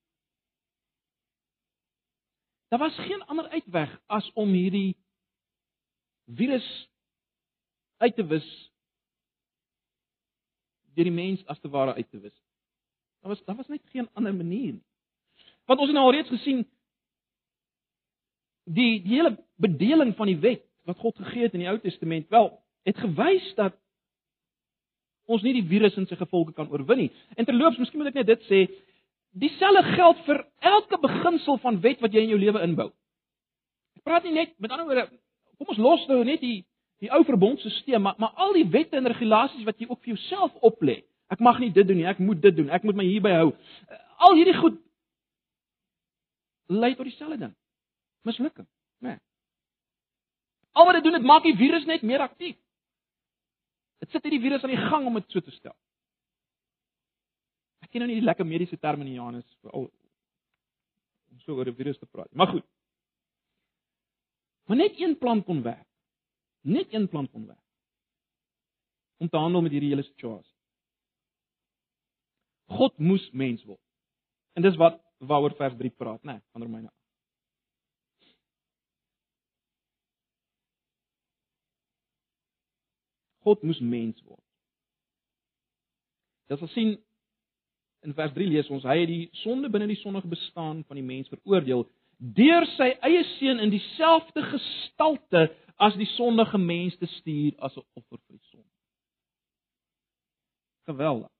Daar 2.71 2.80
was 2.80 2.95
geen 2.95 3.21
ander 3.21 3.50
uitweg 3.50 4.02
as 4.08 4.32
om 4.34 4.50
hierdie 4.50 4.97
virus 6.26 6.89
uit 7.97 8.15
te 8.15 8.26
wis 8.26 8.71
deur 10.96 11.08
die 11.08 11.16
mens 11.16 11.44
as 11.52 11.60
te 11.60 11.70
ware 11.70 11.94
uit 11.94 12.10
te 12.10 12.20
wis. 12.20 12.38
Daar 13.22 13.34
was 13.34 13.44
daar 13.46 13.56
was 13.56 13.68
net 13.68 13.82
geen 13.94 14.10
ander 14.14 14.36
manier 14.36 14.74
nie. 14.74 14.86
Want 15.66 15.80
ons 15.80 15.90
het 15.92 15.96
nou 15.98 16.06
alreeds 16.06 16.30
gesien 16.30 16.66
die 18.66 19.02
die 19.04 19.16
hele 19.16 19.38
bedeling 19.56 20.16
van 20.16 20.28
die 20.28 20.40
wet 20.40 20.66
wat 20.90 20.98
God 20.98 21.18
gegee 21.22 21.46
het 21.46 21.54
in 21.54 21.64
die 21.64 21.70
Ou 21.70 21.78
Testament, 21.80 22.30
wel, 22.30 22.50
het 22.84 22.98
gewys 22.98 23.54
dat 23.56 23.76
ons 25.30 25.44
nie 25.46 25.54
die 25.54 25.68
virus 25.68 25.96
in 26.00 26.08
sy 26.10 26.18
gevolge 26.18 26.56
kan 26.58 26.70
oorwin 26.72 27.06
nie. 27.06 27.12
En 27.38 27.46
terloops, 27.46 27.78
miskien 27.80 28.02
moet 28.02 28.10
ek 28.12 28.22
net 28.22 28.32
dit 28.32 28.48
sê, 28.50 28.62
dieselfde 29.38 29.94
geld 29.94 30.24
vir 30.26 30.42
elke 30.74 30.98
beginsel 31.00 31.60
van 31.64 31.78
wet 31.86 32.02
wat 32.04 32.14
jy 32.14 32.26
in 32.26 32.34
jou 32.34 32.40
lewe 32.42 32.64
inbou. 32.66 32.90
Ek 34.00 34.04
praat 34.08 34.26
nie 34.26 34.36
net 34.36 34.56
met 34.58 34.74
ander 34.74 34.90
woorde, 34.90 35.08
kom 35.60 35.72
ons 35.72 35.82
los 35.82 36.08
nou 36.10 36.24
net 36.26 36.42
die 36.42 36.64
die 37.02 37.10
ou 37.10 37.24
verbondstelsel, 37.26 38.00
maar 38.00 38.16
maar 38.22 38.36
al 38.46 38.54
die 38.54 38.68
wette 38.70 38.98
en 38.98 39.10
regulasies 39.10 39.66
wat 39.66 39.80
jy 39.80 39.90
ook 39.90 40.04
vir 40.04 40.14
jouself 40.14 40.54
oplê. 40.62 41.02
Ek 41.34 41.40
mag 41.40 41.60
nie 41.60 41.72
dit 41.74 41.88
doen 41.88 41.98
nie, 41.98 42.08
ek 42.10 42.20
moet 42.22 42.42
dit 42.44 42.56
doen, 42.56 42.70
ek 42.70 42.86
moet 42.86 42.98
my 43.00 43.06
hierby 43.08 43.34
hou. 43.34 43.52
Al 44.22 44.38
hierdie 44.38 44.58
goed 44.58 44.78
lei 46.72 46.94
tot 46.96 47.08
dieselfde 47.08 47.38
ding. 47.38 47.54
Mislukking, 48.28 48.68
né? 49.02 49.16
Nee. 49.16 49.20
Al 50.72 50.86
wat 50.88 51.00
dit 51.00 51.04
doen, 51.04 51.18
dit 51.18 51.28
maak 51.28 51.44
die 51.44 51.58
virus 51.58 51.88
net 51.90 52.04
meer 52.06 52.24
aktief. 52.24 52.56
Dit 54.00 54.14
sit 54.14 54.24
hierdie 54.24 54.42
virus 54.44 54.64
aan 54.64 54.72
die 54.72 54.84
gang 54.90 55.08
om 55.08 55.18
dit 55.20 55.34
so 55.34 55.44
te 55.44 55.52
stel. 55.52 55.76
Ek 57.84 57.92
ken 57.92 58.06
nou 58.06 58.12
nie 58.12 58.22
die 58.22 58.28
lekker 58.28 58.48
mediese 58.48 58.80
terme 58.80 59.04
in 59.04 59.18
Johannes 59.18 59.48
vir 59.60 59.74
al 59.74 59.90
om 61.32 61.40
so 61.44 61.56
oor 61.56 61.68
'n 61.68 61.76
virus 61.76 62.00
te 62.00 62.06
praat. 62.06 62.32
Maar 62.34 62.48
goed. 62.48 62.66
Maar 64.68 64.78
net 64.78 65.00
een 65.00 65.18
plan 65.18 65.44
kon 65.44 65.64
werk. 65.64 65.91
Net 66.62 66.93
een 66.93 67.08
plan 67.10 67.30
kon 67.30 67.45
werk. 67.45 67.67
Om 69.17 69.30
te 69.30 69.38
handel 69.38 69.62
met 69.62 69.71
hierdie 69.71 69.89
hele 69.89 70.04
situasie. 70.04 70.56
God 72.71 72.97
moes 72.97 73.30
mens 73.32 73.63
word. 73.63 73.82
En 74.54 74.65
dis 74.65 74.76
wat 74.76 75.02
waaroor 75.17 75.56
vers 75.56 75.76
3 75.78 75.89
praat, 75.97 76.24
né, 76.24 76.32
nee, 76.32 76.41
van 76.52 76.62
Romeine 76.62 76.91
God 83.41 83.63
moes 83.65 83.80
mens 83.80 84.21
word. 84.21 84.43
Dit 86.52 86.60
sal 86.62 86.69
sien 86.76 86.91
in 88.06 88.13
vers 88.17 88.34
3 88.36 88.47
lees 88.50 88.69
ons 88.74 88.86
hy 88.86 89.00
het 89.00 89.10
die 89.10 89.24
sonde 89.43 89.69
binne 89.74 89.89
die 89.89 90.00
sondige 90.02 90.30
bestaan 90.30 90.84
van 90.88 90.97
die 90.97 91.06
mens 91.06 91.30
veroordeel 91.30 91.86
deur 92.38 92.65
sy 92.76 92.91
eie 93.08 93.21
seun 93.38 93.62
in 93.63 93.71
dieselfde 93.74 94.43
gestalte 94.45 95.47
as 95.82 95.96
die 95.98 96.10
sondige 96.15 96.58
mens 96.62 96.98
te 96.98 97.10
stuur 97.17 97.58
as 97.60 97.76
'n 97.78 97.86
offer 97.94 98.20
vir 98.28 98.38
die 98.38 98.48
sonde. 98.52 98.74
Geweldig. 100.86 101.32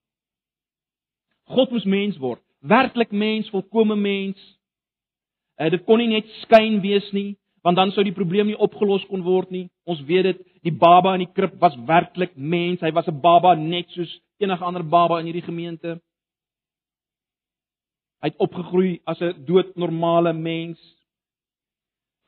God 1.44 1.70
moes 1.70 1.84
mens 1.84 2.18
word, 2.18 2.42
werklik 2.60 3.10
mens, 3.10 3.50
volkomme 3.50 3.96
mens. 3.96 4.38
Uh, 5.60 5.70
dit 5.70 5.84
kon 5.84 5.98
nie 5.98 6.08
net 6.08 6.26
skyn 6.42 6.80
wees 6.80 7.12
nie 7.12 7.36
want 7.62 7.76
dan 7.76 7.92
sou 7.94 8.02
die 8.04 8.14
probleem 8.14 8.50
nie 8.50 8.58
opgelos 8.58 9.04
kon 9.06 9.22
word 9.22 9.50
nie. 9.54 9.68
Ons 9.86 10.02
weet 10.06 10.26
dit, 10.26 10.40
die 10.66 10.74
baba 10.74 11.14
in 11.14 11.24
die 11.24 11.32
krib 11.34 11.54
was 11.62 11.76
werklik 11.86 12.34
mens. 12.36 12.82
Hy 12.82 12.90
was 12.92 13.06
'n 13.08 13.20
baba 13.20 13.54
net 13.54 13.88
soos 13.90 14.10
enige 14.38 14.64
ander 14.64 14.82
baba 14.82 15.20
in 15.20 15.26
hierdie 15.26 15.46
gemeente. 15.46 16.00
Hy 18.22 18.28
het 18.28 18.38
opgegroei 18.38 19.00
as 19.06 19.20
'n 19.20 19.44
doodnormale 19.46 20.32
mens. 20.32 20.78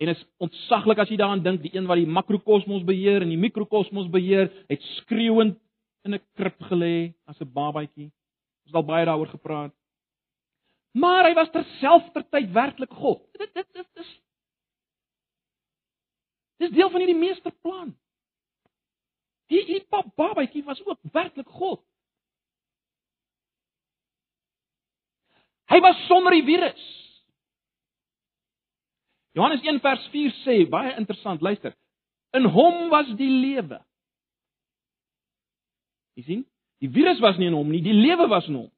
En 0.03 0.09
is 0.09 0.25
ontsaglik 0.43 0.99
as 0.99 1.09
jy 1.09 1.17
daaraan 1.17 1.43
dink, 1.43 1.63
die 1.63 1.75
een 1.77 1.87
wat 1.87 2.01
die 2.01 2.11
makrokosmos 2.11 2.83
beheer 2.85 3.23
en 3.23 3.31
die 3.31 3.39
mikrokosmos 3.39 4.11
beheer, 4.11 4.51
het 4.69 4.83
skreeuend 4.99 5.59
in 6.05 6.15
'n 6.15 6.23
krib 6.35 6.59
gelê 6.71 7.15
as 7.27 7.41
'n 7.41 7.53
babatjie. 7.53 8.11
Ons 8.65 8.73
het 8.73 8.75
al 8.75 8.85
baie 8.85 9.05
daaroor 9.05 9.29
gepraat. 9.29 9.73
Maar 10.93 11.25
hy 11.25 11.35
was 11.35 11.51
terselfdertyd 11.51 12.53
werklik 12.53 12.93
God. 12.93 13.23
Dit 13.33 13.55
dit 13.55 13.67
dit 13.73 13.89
is 13.95 14.21
Dis 16.57 16.71
deel 16.71 16.91
van 16.91 17.03
hierdie 17.03 17.19
meesterplan. 17.19 17.95
Hierdie 19.51 19.83
pap 19.91 20.15
babatjie 20.17 20.65
was 20.65 20.81
ook 20.87 21.01
werklik 21.13 21.49
God. 21.49 21.83
Hy 25.69 25.81
was 25.81 26.07
sonder 26.07 26.33
die 26.37 26.45
virus. 26.47 26.85
Johannes 29.35 29.63
1 29.67 29.81
vers 29.83 30.05
4 30.13 30.35
sê 30.45 30.61
baie 30.71 30.95
interessant, 30.99 31.43
luister. 31.43 31.75
In 32.35 32.47
hom 32.51 32.89
was 32.91 33.11
die 33.19 33.31
lewe. 33.31 33.81
Jy 36.15 36.27
sien? 36.29 36.45
Die 36.83 36.91
virus 36.91 37.21
was 37.23 37.39
nie 37.39 37.49
in 37.51 37.57
hom 37.57 37.71
nie, 37.71 37.83
die 37.83 37.97
lewe 37.97 38.29
was 38.31 38.47
in 38.51 38.61
hom. 38.61 38.71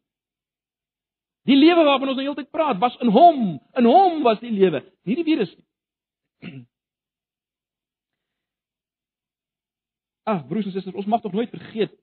Die 1.47 1.57
lewe 1.57 1.85
waarvan 1.87 2.11
ons 2.11 2.19
nou 2.19 2.27
heeltyd 2.27 2.49
praat, 2.51 2.81
was 2.83 2.97
in 3.05 3.13
hom. 3.13 3.45
In 3.79 3.87
hom 3.87 4.23
was 4.25 4.41
die 4.43 4.51
lewe, 4.51 4.83
nie 5.07 5.19
die 5.19 5.27
virus 5.27 5.53
nie. 5.53 6.65
Ag, 10.27 10.43
broers 10.49 10.67
en 10.67 10.75
susters, 10.75 10.97
ons 10.97 11.09
mag 11.11 11.23
tog 11.25 11.37
nooit 11.37 11.53
vergeet 11.53 11.95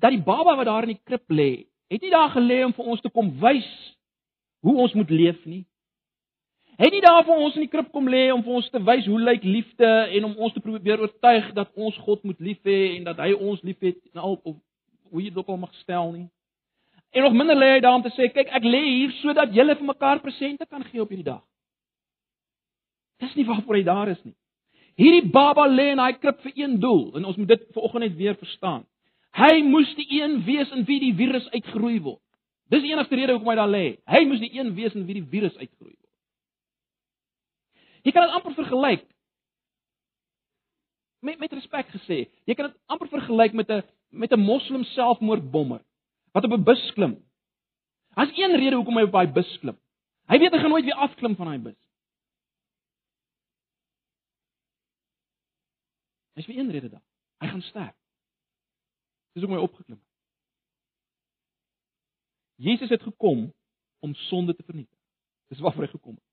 dat 0.00 0.14
die 0.14 0.22
baba 0.24 0.54
wat 0.56 0.64
daar 0.64 0.86
in 0.86 0.94
die 0.94 1.02
krib 1.04 1.28
lê, 1.28 1.66
het 1.92 2.00
nie 2.00 2.12
daar 2.12 2.30
gelê 2.32 2.62
om 2.64 2.72
vir 2.72 2.86
ons 2.88 3.02
te 3.04 3.10
kom 3.12 3.26
wys 3.42 3.68
hoe 4.64 4.78
ons 4.80 4.94
moet 4.96 5.10
leef 5.12 5.42
nie. 5.44 5.66
Het 6.80 6.94
nie 6.94 7.02
daar 7.04 7.26
vir 7.28 7.36
ons 7.36 7.56
in 7.58 7.66
die 7.66 7.68
krib 7.68 7.90
kom 7.92 8.06
lê 8.08 8.30
om 8.32 8.40
vir 8.40 8.54
ons 8.56 8.68
te 8.72 8.80
wys 8.80 9.04
hoe 9.04 9.18
lyk 9.20 9.42
liefde 9.44 9.88
en 10.16 10.30
om 10.30 10.38
ons 10.46 10.52
te 10.54 10.62
probeer 10.64 11.02
oortuig 11.04 11.50
dat 11.52 11.68
ons 11.76 11.96
God 12.06 12.22
moet 12.24 12.40
lief 12.40 12.62
hê 12.64 12.94
en 12.94 13.04
dat 13.10 13.20
hy 13.20 13.34
ons 13.36 13.60
liefhet 13.68 13.98
en 14.14 14.22
al 14.22 14.38
of 14.38 14.54
hoe 15.10 15.20
jy 15.20 15.28
dit 15.28 15.36
ook 15.36 15.52
al 15.52 15.60
mag 15.60 15.74
stel 15.82 16.08
nie. 16.14 16.24
En 17.12 17.26
nog 17.26 17.36
minder 17.36 17.58
lê 17.58 17.68
hy 17.74 17.82
daar 17.84 17.98
om 17.98 18.06
te 18.06 18.14
sê, 18.14 18.30
kyk, 18.32 18.48
ek 18.48 18.64
lê 18.64 18.80
hier 18.86 19.12
sodat 19.18 19.52
julle 19.52 19.76
vir 19.76 19.90
mekaar 19.90 20.24
presente 20.24 20.64
kan 20.70 20.88
gee 20.88 21.04
op 21.04 21.12
hierdie 21.12 21.28
dag. 21.28 21.44
Dis 23.20 23.36
nie 23.36 23.44
waarvoor 23.44 23.82
hy 23.82 23.84
daar 23.84 24.14
is 24.16 24.24
nie. 24.24 24.36
Hierdie 24.96 25.28
baba 25.36 25.68
lê 25.68 25.90
in 25.92 26.00
daai 26.00 26.16
krib 26.16 26.40
vir 26.46 26.56
een 26.64 26.80
doel 26.80 27.10
en 27.20 27.28
ons 27.28 27.36
moet 27.36 27.58
dit 27.58 27.70
vanoggend 27.76 28.08
net 28.08 28.16
weer 28.16 28.40
verstaan. 28.40 28.86
Hy 29.36 29.52
moes 29.68 29.92
die 30.00 30.08
een 30.16 30.40
wees 30.48 30.72
in 30.72 30.88
wie 30.88 31.02
die 31.10 31.14
virus 31.18 31.52
uitgeroei 31.52 31.98
word. 32.00 32.24
Dis 32.72 32.88
die 32.88 32.96
enigste 32.96 33.20
rede 33.20 33.36
hoekom 33.36 33.52
hy 33.52 33.60
daar 33.60 33.74
lê. 33.74 33.86
Hy 34.08 34.28
moes 34.30 34.40
die 34.40 34.54
een 34.56 34.72
wees 34.78 34.96
in 34.96 35.04
wie 35.04 35.20
die 35.20 35.28
virus 35.28 35.58
uitgeroei 35.60 35.92
word. 35.92 36.09
Jy 38.02 38.12
kan 38.12 38.26
dit 38.26 38.34
amper 38.36 38.54
vergelyk 38.54 39.06
met 41.20 41.38
met 41.38 41.52
respek 41.52 41.90
gesê. 41.92 42.28
Jy 42.48 42.54
kan 42.54 42.70
dit 42.70 42.78
amper 42.86 43.08
vergelyk 43.08 43.52
met 43.52 43.70
'n 43.70 43.82
met 44.08 44.32
'n 44.32 44.40
moslim 44.40 44.84
selfmoordbommer 44.84 45.82
wat 46.32 46.44
op 46.44 46.52
'n 46.52 46.64
bus 46.64 46.92
klim. 46.92 47.14
Daar's 48.14 48.36
een 48.36 48.56
rede 48.56 48.76
hoekom 48.76 48.96
hy 48.96 49.02
op 49.02 49.12
daai 49.12 49.32
bus 49.32 49.58
klim. 49.58 49.78
Hy 50.26 50.38
weet 50.38 50.52
hy 50.52 50.58
gaan 50.58 50.70
nooit 50.70 50.84
weer 50.84 50.94
afklim 50.94 51.36
van 51.36 51.46
daai 51.46 51.58
bus. 51.58 51.80
Hy's 56.34 56.46
vir 56.46 56.58
een 56.58 56.70
rede 56.70 56.88
daar. 56.88 57.04
Hy 57.38 57.48
gaan 57.48 57.62
sterf. 57.62 57.96
Dis 59.32 59.42
hoekom 59.42 59.58
hy 59.58 59.64
opgeklim 59.64 59.98
het. 59.98 60.08
Jesus 62.56 62.88
het 62.88 63.02
gekom 63.02 63.52
om 63.98 64.14
sonde 64.14 64.54
te 64.54 64.62
vernietig. 64.62 64.98
Dis 65.48 65.58
waarvoor 65.58 65.82
hy 65.82 65.90
gekom 65.90 66.14
het. 66.14 66.29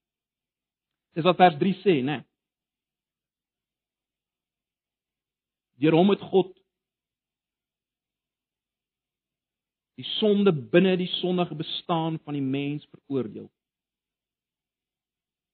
Dis 1.16 1.26
wat 1.26 1.38
vers 1.40 1.58
3 1.60 1.74
sê, 1.84 2.02
né? 2.06 2.22
Deur 5.78 5.94
hom 5.94 6.10
het 6.10 6.24
God 6.32 6.54
die 9.98 10.06
sonde 10.18 10.54
binne 10.54 10.96
die 10.98 11.10
sondige 11.18 11.56
bestaan 11.58 12.20
van 12.26 12.38
die 12.38 12.46
mens 12.46 12.86
veroordeel. 12.94 13.48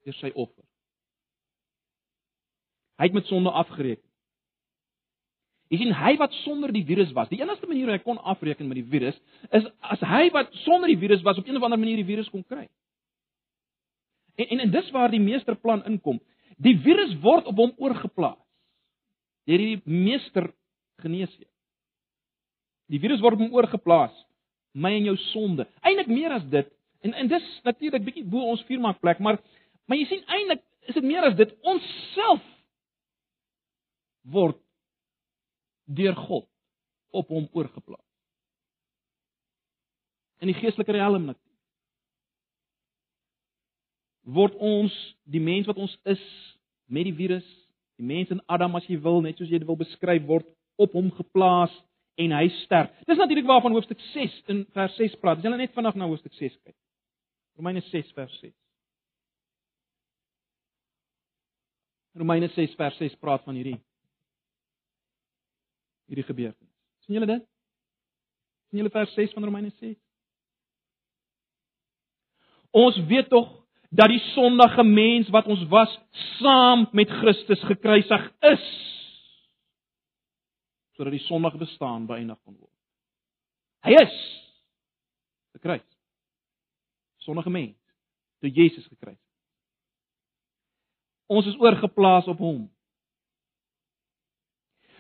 Deur 0.04 0.18
sy 0.20 0.32
offer. 0.36 0.64
Hy 3.00 3.08
het 3.08 3.16
met 3.16 3.30
sonde 3.32 3.52
afgereken. 3.52 4.08
Jy 5.72 5.80
sien 5.82 5.96
hy 5.98 6.12
wat 6.22 6.36
sonder 6.44 6.72
die 6.76 6.84
virus 6.86 7.12
was. 7.18 7.32
Die 7.32 7.40
enigste 7.42 7.68
manier 7.68 7.88
hoe 7.90 7.96
hy 7.96 8.04
kon 8.04 8.20
afreken 8.20 8.68
met 8.70 8.78
die 8.78 8.90
virus 8.92 9.16
is 9.56 9.66
as 9.82 10.04
hy 10.06 10.28
wat 10.36 10.52
sonder 10.68 10.92
die 10.92 11.00
virus 11.02 11.24
was 11.26 11.40
op 11.40 11.48
'n 11.48 11.58
of 11.58 11.64
ander 11.64 11.80
manier 11.80 11.98
die 11.98 12.12
virus 12.12 12.30
kon 12.30 12.44
kry. 12.44 12.68
En 14.36 14.48
en, 14.48 14.60
en 14.60 14.72
dis 14.72 14.92
waar 14.92 15.12
die 15.12 15.22
meesterplan 15.22 15.86
inkom. 15.90 16.20
Die 16.58 16.78
virus 16.82 17.16
word 17.22 17.50
op 17.50 17.60
hom 17.62 17.74
oorgeplaas 17.78 18.40
deur 19.44 19.60
die 19.60 19.82
meester 19.84 20.46
geneesheer. 21.04 21.50
Die 22.88 23.00
virus 23.04 23.20
word 23.20 23.36
op 23.36 23.42
hom 23.44 23.58
oorgeplaas, 23.58 24.14
my 24.72 24.94
en 24.96 25.10
jou 25.10 25.18
sonde. 25.34 25.66
Eilik 25.84 26.08
meer 26.08 26.32
as 26.38 26.46
dit. 26.52 26.70
En 27.04 27.12
en 27.20 27.28
dis 27.28 27.50
natuurlik 27.68 28.06
bietjie 28.06 28.24
bo 28.24 28.46
ons 28.54 28.64
vuurmaakplek, 28.70 29.20
maar 29.20 29.42
maar 29.92 30.00
jy 30.00 30.06
sien 30.08 30.24
eintlik 30.32 30.64
is 30.88 30.96
dit 30.96 31.04
meer 31.04 31.28
as 31.28 31.36
dit 31.36 31.52
ons 31.68 31.88
self 32.14 32.44
word 34.32 34.60
deur 35.92 36.16
God 36.16 36.48
op 37.12 37.28
hom 37.36 37.50
oorgeplaas. 37.52 38.06
In 40.40 40.52
die 40.52 40.56
geestelike 40.56 40.96
riem 40.96 41.28
natuurlik 41.28 41.53
word 44.24 44.56
ons 44.56 44.94
die 45.24 45.42
mens 45.44 45.68
wat 45.68 45.78
ons 45.78 45.94
is 46.10 46.24
met 46.88 47.08
die 47.08 47.16
virus, 47.16 47.46
die 48.00 48.08
mens 48.08 48.32
in 48.34 48.42
Adam 48.52 48.76
as 48.80 48.88
jy 48.88 48.98
wil, 49.04 49.22
net 49.22 49.38
soos 49.38 49.52
jy 49.52 49.60
dit 49.60 49.68
wil 49.68 49.80
beskryf 49.80 50.24
word 50.28 50.48
op 50.82 50.96
hom 50.98 51.12
geplaas 51.18 51.74
en 52.22 52.34
hy 52.36 52.48
sterf. 52.64 52.92
Dis 53.08 53.20
natuurlik 53.20 53.48
waarvan 53.50 53.74
hoofstuk 53.76 54.02
6 54.14 54.36
in 54.54 54.66
vers 54.74 54.96
6 55.00 55.18
praat. 55.22 55.44
Jy 55.44 55.54
net 55.56 55.74
vandag 55.76 55.98
na 55.98 56.10
hoofstuk 56.10 56.34
6 56.38 56.56
kyk. 56.64 56.76
Romeine 57.58 57.82
6 57.90 58.12
vers 58.18 58.36
6. 58.42 58.54
Romeine 62.18 62.50
6 62.54 62.76
vers 62.78 62.98
6 63.02 63.18
praat 63.22 63.44
van 63.46 63.58
hierdie 63.58 63.80
hierdie 66.12 66.26
gebeurtenis. 66.28 66.74
sien 67.06 67.16
julle 67.16 67.30
dit? 67.30 67.46
sien 68.70 68.82
julle 68.82 68.92
vers 68.94 69.14
6 69.16 69.34
van 69.34 69.46
Romeine 69.48 69.72
6? 69.80 69.98
Ons 72.74 73.00
weet 73.10 73.30
tog 73.30 73.63
dat 73.96 74.10
die 74.10 74.22
sondige 74.34 74.84
mens 74.84 75.30
wat 75.30 75.46
ons 75.46 75.62
was 75.70 75.92
saam 76.40 76.88
met 76.92 77.10
Christus 77.10 77.62
gekruisig 77.70 78.32
is 78.54 78.66
sodat 80.94 81.14
die 81.14 81.26
sondige 81.26 81.58
bestaan 81.58 82.06
beëindig 82.06 82.38
kon 82.46 82.54
word. 82.54 82.70
Hy 83.84 83.96
is 83.98 84.18
gekruis. 85.58 85.86
Sondige 87.26 87.50
mens 87.50 87.78
toe 88.44 88.52
Jesus 88.52 88.86
gekruis. 88.88 89.20
Ons 91.32 91.48
is 91.50 91.58
oorgeplaas 91.58 92.28
op 92.30 92.42
hom. 92.44 92.66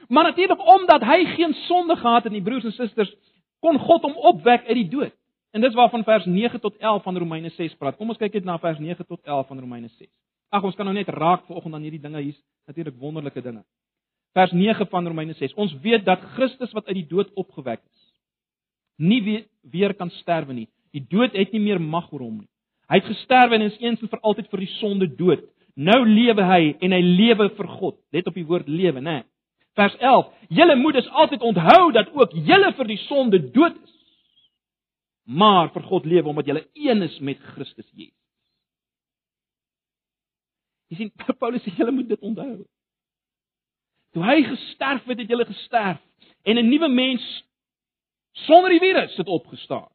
Maar 0.07 0.23
natuurlik 0.31 0.67
omdat 0.67 1.03
hy 1.03 1.25
geen 1.35 1.53
sonde 1.67 1.95
gehad 1.95 2.23
het 2.23 2.33
nie, 2.33 2.41
broers 2.41 2.63
en 2.63 2.75
susters, 2.75 3.11
kon 3.59 3.79
God 3.79 4.01
hom 4.01 4.15
opwek 4.33 4.65
uit 4.67 4.79
die 4.81 4.89
dood. 4.89 5.15
En 5.53 5.61
dis 5.61 5.73
waarvan 5.73 6.03
vers 6.03 6.25
9 6.25 6.59
tot 6.59 6.77
11 6.77 7.03
van 7.03 7.17
Romeine 7.17 7.49
6 7.49 7.75
praat. 7.77 7.95
Kom 7.95 8.09
ons 8.09 8.17
kyk 8.17 8.33
net 8.39 8.45
na 8.47 8.55
vers 8.57 8.79
9 8.81 9.05
tot 9.05 9.19
11 9.21 9.47
van 9.47 9.59
Romeine 9.59 9.89
6. 9.99 10.09
Ag, 10.49 10.63
ons 10.65 10.75
kan 10.75 10.87
nou 10.89 10.95
net 10.97 11.11
raak 11.13 11.43
vanoggend 11.45 11.77
aan 11.77 11.85
hierdie 11.85 12.01
dinge 12.01 12.21
hier's 12.21 12.39
natuurlik 12.65 12.97
wonderlike 12.97 13.41
dinge. 13.41 13.61
Vers 14.33 14.51
9 14.57 14.87
van 14.89 15.07
Romeine 15.07 15.35
6. 15.37 15.53
Ons 15.53 15.75
weet 15.85 16.05
dat 16.05 16.25
Christus 16.33 16.73
wat 16.73 16.89
uit 16.89 17.03
die 17.03 17.05
dood 17.11 17.29
opgewek 17.37 17.83
is, 17.85 18.01
nie 18.97 19.21
weer, 19.21 19.45
weer 19.61 19.93
kan 19.93 20.09
sterwe 20.17 20.57
nie. 20.57 20.67
Die 20.93 21.05
dood 21.09 21.37
het 21.37 21.53
nie 21.53 21.61
meer 21.61 21.81
mag 21.81 22.09
oor 22.09 22.25
hom 22.25 22.41
nie. 22.41 22.49
Hy 22.89 22.97
het 22.97 23.13
gesterwe 23.13 23.57
en 23.57 23.69
is 23.69 23.77
eens 23.81 24.01
en 24.01 24.09
vir 24.09 24.25
altyd 24.25 24.49
vir 24.49 24.65
die 24.65 24.73
sonde 24.79 25.11
dood. 25.21 25.45
Nou 25.77 26.01
lewe 26.05 26.49
hy 26.49 26.75
en 26.81 26.97
hy 26.97 27.01
lewe 27.05 27.51
vir 27.53 27.69
God. 27.77 28.01
Let 28.13 28.29
op 28.29 28.37
die 28.37 28.45
woord 28.49 28.67
lewe, 28.69 29.01
né? 29.05 29.21
Vers 29.77 29.93
11. 30.01 30.33
Julle 30.49 30.81
moet 30.81 30.97
dus 30.97 31.09
altyd 31.09 31.45
onthou 31.45 31.91
dat 31.93 32.09
ook 32.13 32.33
julle 32.33 32.73
vir 32.77 32.89
die 32.89 33.01
sonde 33.05 33.41
dood 33.53 33.77
is 33.77 33.93
maar 35.23 35.71
vir 35.73 35.85
God 35.87 36.05
lewe 36.05 36.29
omdat 36.29 36.47
jy 36.47 36.63
een 36.87 37.01
is 37.01 37.19
met 37.19 37.39
Christus 37.53 37.89
Jesus. 37.91 38.19
Jy 40.91 40.97
sien 40.97 41.13
Paulus 41.41 41.63
sê 41.63 41.73
jy 41.77 41.89
moet 41.91 42.09
dit 42.11 42.25
onthou. 42.25 42.63
Toe 44.13 44.25
hy 44.27 44.43
gesterf 44.45 45.07
het, 45.09 45.23
het 45.23 45.31
jy 45.31 45.45
gesterf 45.49 46.01
en 46.43 46.59
'n 46.59 46.69
nuwe 46.69 46.89
mens 46.89 47.23
sonder 48.45 48.69
die 48.69 48.83
virus 48.83 49.15
het 49.17 49.27
opgestaan 49.27 49.89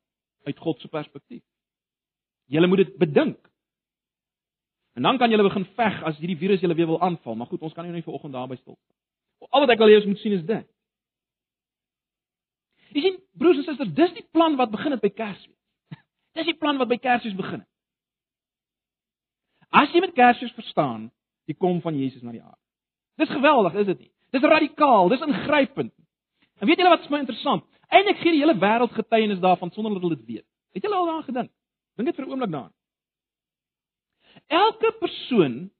uit 0.47 0.59
God 0.59 0.81
se 0.81 0.89
perspektief. 0.89 1.43
Jy 2.49 2.67
moet 2.67 2.85
dit 2.87 2.97
bedink. 2.97 3.39
En 4.97 5.03
dan 5.03 5.19
kan 5.19 5.31
jy 5.31 5.37
begin 5.37 5.67
veg 5.77 6.03
as 6.03 6.17
hierdie 6.19 6.39
virus 6.39 6.61
julle 6.61 6.75
weer 6.75 6.87
wil 6.87 7.01
aanval, 7.01 7.35
maar 7.35 7.47
goed, 7.47 7.63
ons 7.63 7.73
kan 7.73 7.85
nie 7.85 7.93
nou 7.93 8.03
vir 8.03 8.15
oggend 8.15 8.33
daarby 8.33 8.57
staan. 8.57 8.77
Al 9.51 9.61
wat 9.61 9.71
ek 9.71 9.79
wil 9.79 9.89
hê 9.89 9.99
ons 10.01 10.09
moet 10.11 10.19
sien 10.19 10.33
is 10.33 10.47
dit. 10.47 10.67
Jy 12.95 13.05
sien, 13.05 13.17
broers 13.39 13.61
en 13.61 13.67
susters, 13.67 13.95
dis 13.97 14.15
die 14.17 14.27
plan 14.33 14.57
wat 14.57 14.71
begin 14.73 14.95
het 14.95 15.03
by 15.05 15.11
Kersfees. 15.13 15.57
Dis 16.39 16.49
die 16.49 16.57
plan 16.57 16.79
wat 16.81 16.89
by 16.89 16.97
Kersfees 17.03 17.37
begin 17.37 17.61
het. 17.61 17.71
As 19.69 19.93
jy 19.93 20.01
met 20.01 20.15
Kersfees 20.17 20.55
verstaan 20.57 21.11
die 21.49 21.57
kom 21.57 21.83
van 21.85 21.97
Jesus 21.97 22.23
na 22.23 22.33
die 22.33 22.43
aarde. 22.43 22.61
Dis 23.21 23.33
geweldig, 23.33 23.75
is 23.83 23.89
dit 23.91 24.07
nie? 24.07 24.13
Dis 24.33 24.45
radikaal, 24.45 25.09
dis 25.13 25.25
ingrypend. 25.25 25.93
En 26.59 26.69
weet 26.69 26.81
julle 26.81 26.93
wat 26.93 27.05
is 27.05 27.13
my 27.13 27.21
interessant? 27.23 27.65
Eindelik 27.89 28.21
gee 28.21 28.35
die 28.35 28.43
hele 28.43 28.57
wêreld 28.61 28.93
getuienis 28.97 29.41
daarvan 29.41 29.73
sonder 29.73 29.95
dat 29.97 30.05
hulle 30.05 30.19
dit 30.19 30.27
weet. 30.27 30.47
Het 30.77 30.85
julle 30.85 30.97
al 30.97 31.09
daaraan 31.09 31.29
gedink? 31.29 31.51
Dink 31.97 32.09
dit 32.09 32.17
vir 32.17 32.27
'n 32.27 32.31
oomblik 32.31 32.51
daaraan. 32.51 32.75
Elke 34.47 34.93
persoon 35.01 35.71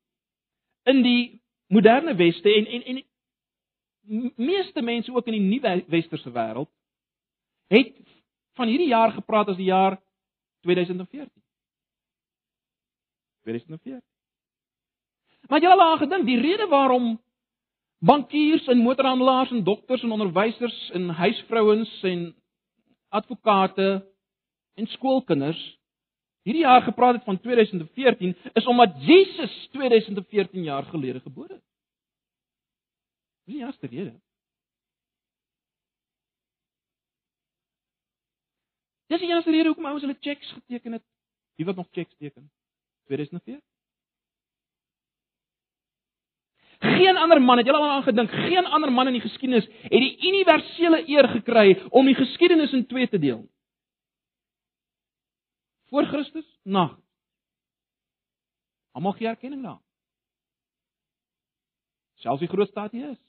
in 0.85 1.03
die 1.03 1.43
moderne 1.69 2.15
weste 2.15 2.55
en 2.55 2.67
en 2.67 2.83
en 2.83 3.05
meeste 4.37 4.83
mense 4.83 5.15
ook 5.15 5.27
in 5.27 5.33
die 5.33 5.49
nuwe 5.53 5.85
westerse 5.89 6.31
wêreld 6.33 6.71
het 7.69 7.95
van 8.59 8.69
hierdie 8.69 8.91
jaar 8.91 9.13
gepraat 9.13 9.49
as 9.49 9.57
die 9.57 9.71
jaar 9.71 9.99
2014. 10.67 11.31
2014. 13.47 14.03
Maar 15.49 15.63
jy 15.63 15.73
al 15.73 15.97
gedink 16.03 16.27
die 16.27 16.41
rede 16.41 16.67
waarom 16.69 17.17
bankiers 17.99 18.67
en 18.69 18.85
motorhandelaars 18.85 19.51
en 19.51 19.65
dokters 19.65 20.03
en 20.03 20.13
onderwysers 20.13 20.91
en 20.91 21.09
huisvrouens 21.09 22.03
en 22.03 22.35
advokate 23.09 23.89
en 24.75 24.87
skoolkinders 24.87 25.79
hierdie 26.49 26.65
jaar 26.65 26.83
gepraat 26.83 27.15
het 27.15 27.25
van 27.25 27.41
2014 27.41 28.37
is 28.53 28.67
omdat 28.67 28.95
Jesus 29.05 29.69
2014 29.73 30.63
jaar 30.63 30.83
gelede 30.83 31.21
gebore 31.21 31.53
het. 31.53 31.65
Dis 33.45 33.55
die 33.55 33.65
eerste 33.65 33.87
rede. 33.87 34.15
Dis 39.09 39.23
die 39.23 39.31
enigste 39.31 39.53
rede 39.55 39.73
hoekom 39.73 39.89
ouens 39.89 40.05
hulle 40.05 40.19
cheques 40.21 40.51
geteken 40.53 40.99
het. 40.99 41.05
Wie 41.57 41.67
wat 41.67 41.77
nog 41.77 41.89
cheques 41.91 42.17
teken? 42.17 42.51
2004. 43.09 43.61
Geen 46.79 47.17
ander 47.17 47.41
man 47.43 47.57
het 47.57 47.67
julle 47.67 47.79
al 47.79 47.91
aangedink, 47.91 48.31
geen 48.31 48.67
ander 48.67 48.93
man 48.93 49.07
in 49.07 49.17
die 49.17 49.25
geskiedenis 49.25 49.67
het 49.67 49.91
die 50.05 50.15
universele 50.29 51.03
eer 51.09 51.29
gekry 51.29 51.73
om 51.91 52.07
die 52.07 52.15
geskiedenis 52.15 52.73
in 52.73 52.87
twee 52.87 53.09
te 53.09 53.19
deel. 53.19 53.49
Voor 55.89 56.07
Christus, 56.07 56.47
na. 56.63 56.99
Almal 58.93 59.17
gee 59.17 59.29
erkenning 59.29 59.63
daaraan. 59.63 59.83
Selfs 62.15 62.41
die 62.41 62.49
groot 62.49 62.69
staat 62.69 62.93
hier 62.93 63.11
is. 63.11 63.25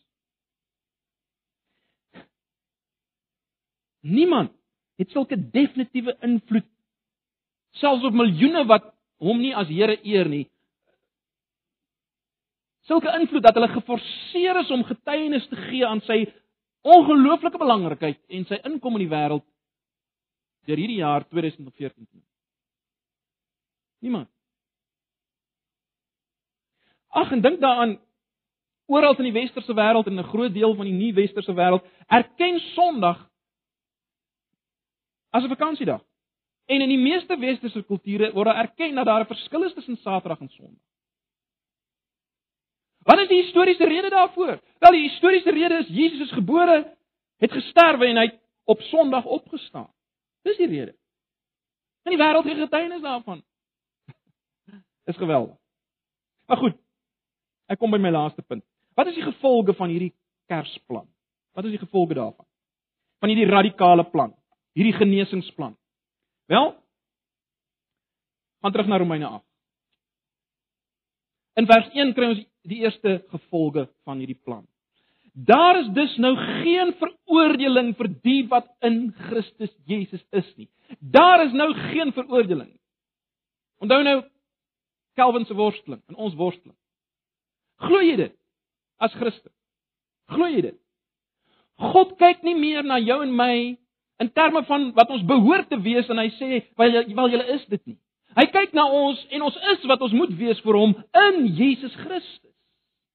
Niemand 3.99 4.51
het 4.99 5.11
sulke 5.15 5.37
definitiewe 5.51 6.15
invloed 6.25 6.67
selfs 7.79 8.03
op 8.03 8.15
miljoene 8.17 8.65
wat 8.67 8.89
hom 9.23 9.39
nie 9.39 9.53
as 9.55 9.69
Here 9.71 9.97
eer 10.03 10.27
nie. 10.29 10.45
Sulke 12.89 13.11
invloed 13.19 13.45
dat 13.45 13.55
hulle 13.55 13.69
geforseer 13.71 14.59
is 14.63 14.71
om 14.73 14.83
getuienis 14.87 15.45
te 15.51 15.59
gee 15.69 15.85
aan 15.85 16.01
sy 16.07 16.23
ongelooflike 16.81 17.59
belangrikheid 17.59 18.19
en 18.33 18.47
sy 18.49 18.59
inkom 18.65 18.97
in 18.97 19.05
die 19.05 19.11
wêreld 19.11 19.45
deur 20.67 20.79
hierdie 20.79 20.99
jaar 21.01 21.25
2014. 21.29 22.05
Niemand. 24.05 24.29
Ag 27.09 27.31
en 27.33 27.41
dink 27.41 27.59
daaraan 27.61 27.97
oral 28.89 29.17
in 29.17 29.29
die 29.29 29.37
westerse 29.37 29.73
wêreld 29.73 30.07
en 30.07 30.19
'n 30.19 30.31
groot 30.31 30.53
deel 30.53 30.75
van 30.75 30.85
die 30.85 30.93
nie-westerse 30.93 31.53
wêreld 31.53 31.85
erken 32.07 32.59
Sondag 32.75 33.28
as 35.29 35.43
'n 35.43 35.47
vakansiedag. 35.47 36.01
En 36.65 36.81
in 36.81 36.89
die 36.89 36.97
meeste 36.97 37.37
westerse 37.37 37.83
kulture 37.83 38.31
word 38.33 38.45
daar 38.45 38.63
erken 38.65 38.95
dat 38.95 39.05
daar 39.05 39.21
'n 39.21 39.33
verskil 39.33 39.63
is 39.63 39.73
tussen 39.73 39.97
Saterdag 39.97 40.39
en 40.39 40.49
Sondag. 40.49 40.83
Wat 42.97 43.19
is 43.19 43.27
die 43.27 43.41
historiese 43.41 43.85
rede 43.85 44.09
daarvoor? 44.09 44.59
Wel, 44.79 44.91
die 44.91 45.09
historiese 45.09 45.51
rede 45.51 45.77
is 45.77 45.87
Jesus 45.87 46.19
is 46.19 46.31
gebore, 46.31 46.97
het 47.37 47.51
gesterwe 47.51 48.05
en 48.05 48.17
hy 48.17 48.25
het 48.25 48.41
op 48.63 48.81
Sondag 48.81 49.25
opgestaan. 49.25 49.93
Dis 50.41 50.57
die 50.57 50.67
rede. 50.67 50.95
En 52.03 52.13
die 52.13 52.19
wêreld 52.19 52.45
gee 52.45 52.55
getuienis 52.55 53.01
daarvan. 53.01 53.43
Is 55.11 55.17
geweldig. 55.17 55.57
Maar 56.47 56.57
goed. 56.57 56.77
Ek 57.69 57.77
kom 57.79 57.91
by 57.91 57.99
my 58.01 58.09
laaste 58.09 58.41
punt. 58.41 58.63
Wat 58.97 59.07
is 59.07 59.17
die 59.19 59.23
gevolge 59.23 59.73
van 59.77 59.89
hierdie 59.89 60.13
Kersplan? 60.49 61.05
Wat 61.53 61.65
is 61.65 61.75
die 61.75 61.81
gevolge 61.81 62.13
daarvan? 62.17 62.45
Van 63.19 63.29
hierdie 63.29 63.49
radikale 63.49 64.03
plan, 64.09 64.33
hierdie 64.77 64.95
genesingsplan. 64.97 65.75
Wel, 66.49 66.73
gaan 68.61 68.71
terug 68.71 68.87
na 68.87 68.97
Romeine 68.97 69.27
8. 69.27 69.45
In 71.59 71.67
vers 71.67 71.89
1 71.93 72.13
kry 72.15 72.33
ons 72.33 72.43
die 72.69 72.81
eerste 72.85 73.19
gevolge 73.31 73.87
van 74.07 74.21
hierdie 74.21 74.39
plan. 74.43 74.65
Daar 75.33 75.79
is 75.79 75.87
dus 75.95 76.15
nou 76.17 76.33
geen 76.35 76.91
veroordeling 76.99 77.93
vir 77.97 78.09
die 78.23 78.41
wat 78.51 78.67
in 78.85 79.09
Christus 79.29 79.71
Jesus 79.87 80.23
is 80.35 80.47
nie. 80.57 80.67
Daar 80.99 81.45
is 81.45 81.53
nou 81.53 81.69
geen 81.91 82.11
veroordeling. 82.13 82.71
Onthou 83.79 84.03
nou 84.03 84.17
Calvin 85.19 85.45
se 85.45 85.55
worsteling 85.55 86.01
en 86.07 86.15
ons 86.15 86.35
worsteling. 86.35 86.75
Glo 87.79 88.01
jy 88.03 88.15
dit 88.19 88.35
as 88.99 89.15
Christen? 89.15 89.51
Glo 90.31 90.47
jy 90.51 90.63
dit? 90.69 90.79
God 91.79 92.17
kyk 92.19 92.43
nie 92.43 92.57
meer 92.59 92.83
na 92.83 92.99
jou 92.99 93.21
en 93.23 93.31
my 93.35 93.53
in 94.19 94.31
terme 94.33 94.63
van 94.67 94.91
wat 94.93 95.09
ons 95.09 95.25
behoort 95.25 95.69
te 95.69 95.79
wees 95.81 96.09
en 96.09 96.17
hy 96.17 96.29
sê, 96.37 96.65
"Wel 96.75 96.91
wel 97.15 97.29
julle 97.29 97.47
is 97.55 97.65
dit 97.65 97.85
nie." 97.85 97.97
Hy 98.35 98.45
kyk 98.45 98.73
na 98.73 98.85
ons 98.85 99.27
en 99.29 99.41
ons 99.41 99.55
is 99.55 99.85
wat 99.85 100.01
ons 100.01 100.13
moet 100.13 100.33
wees 100.37 100.59
vir 100.59 100.73
hom 100.73 100.95
in 101.13 101.45
Jesus 101.55 101.95
Christus. 101.95 102.55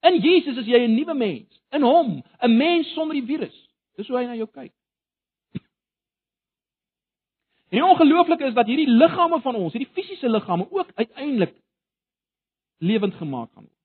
In 0.02 0.20
Jesus 0.20 0.56
is 0.56 0.66
jy 0.66 0.84
'n 0.84 0.96
nuwe 0.96 1.14
mens, 1.14 1.60
in 1.72 1.82
hom, 1.82 2.22
'n 2.42 2.56
mens 2.56 2.92
sonder 2.94 3.14
die 3.14 3.26
virus. 3.26 3.68
Dis 3.96 4.08
hoe 4.08 4.18
hy 4.18 4.24
na 4.26 4.34
jou 4.34 4.46
kyk. 4.46 4.72
En 7.74 7.82
ongelooflik 7.82 8.40
is 8.40 8.54
dat 8.54 8.66
hierdie 8.66 8.90
liggame 8.90 9.40
van 9.40 9.54
ons, 9.54 9.72
hierdie 9.72 9.92
fisiese 9.94 10.28
liggame 10.28 10.66
ook 10.70 10.90
uiteindelik 10.94 11.54
lewend 12.78 13.14
gemaak 13.14 13.50
gaan 13.52 13.64
word. 13.64 13.80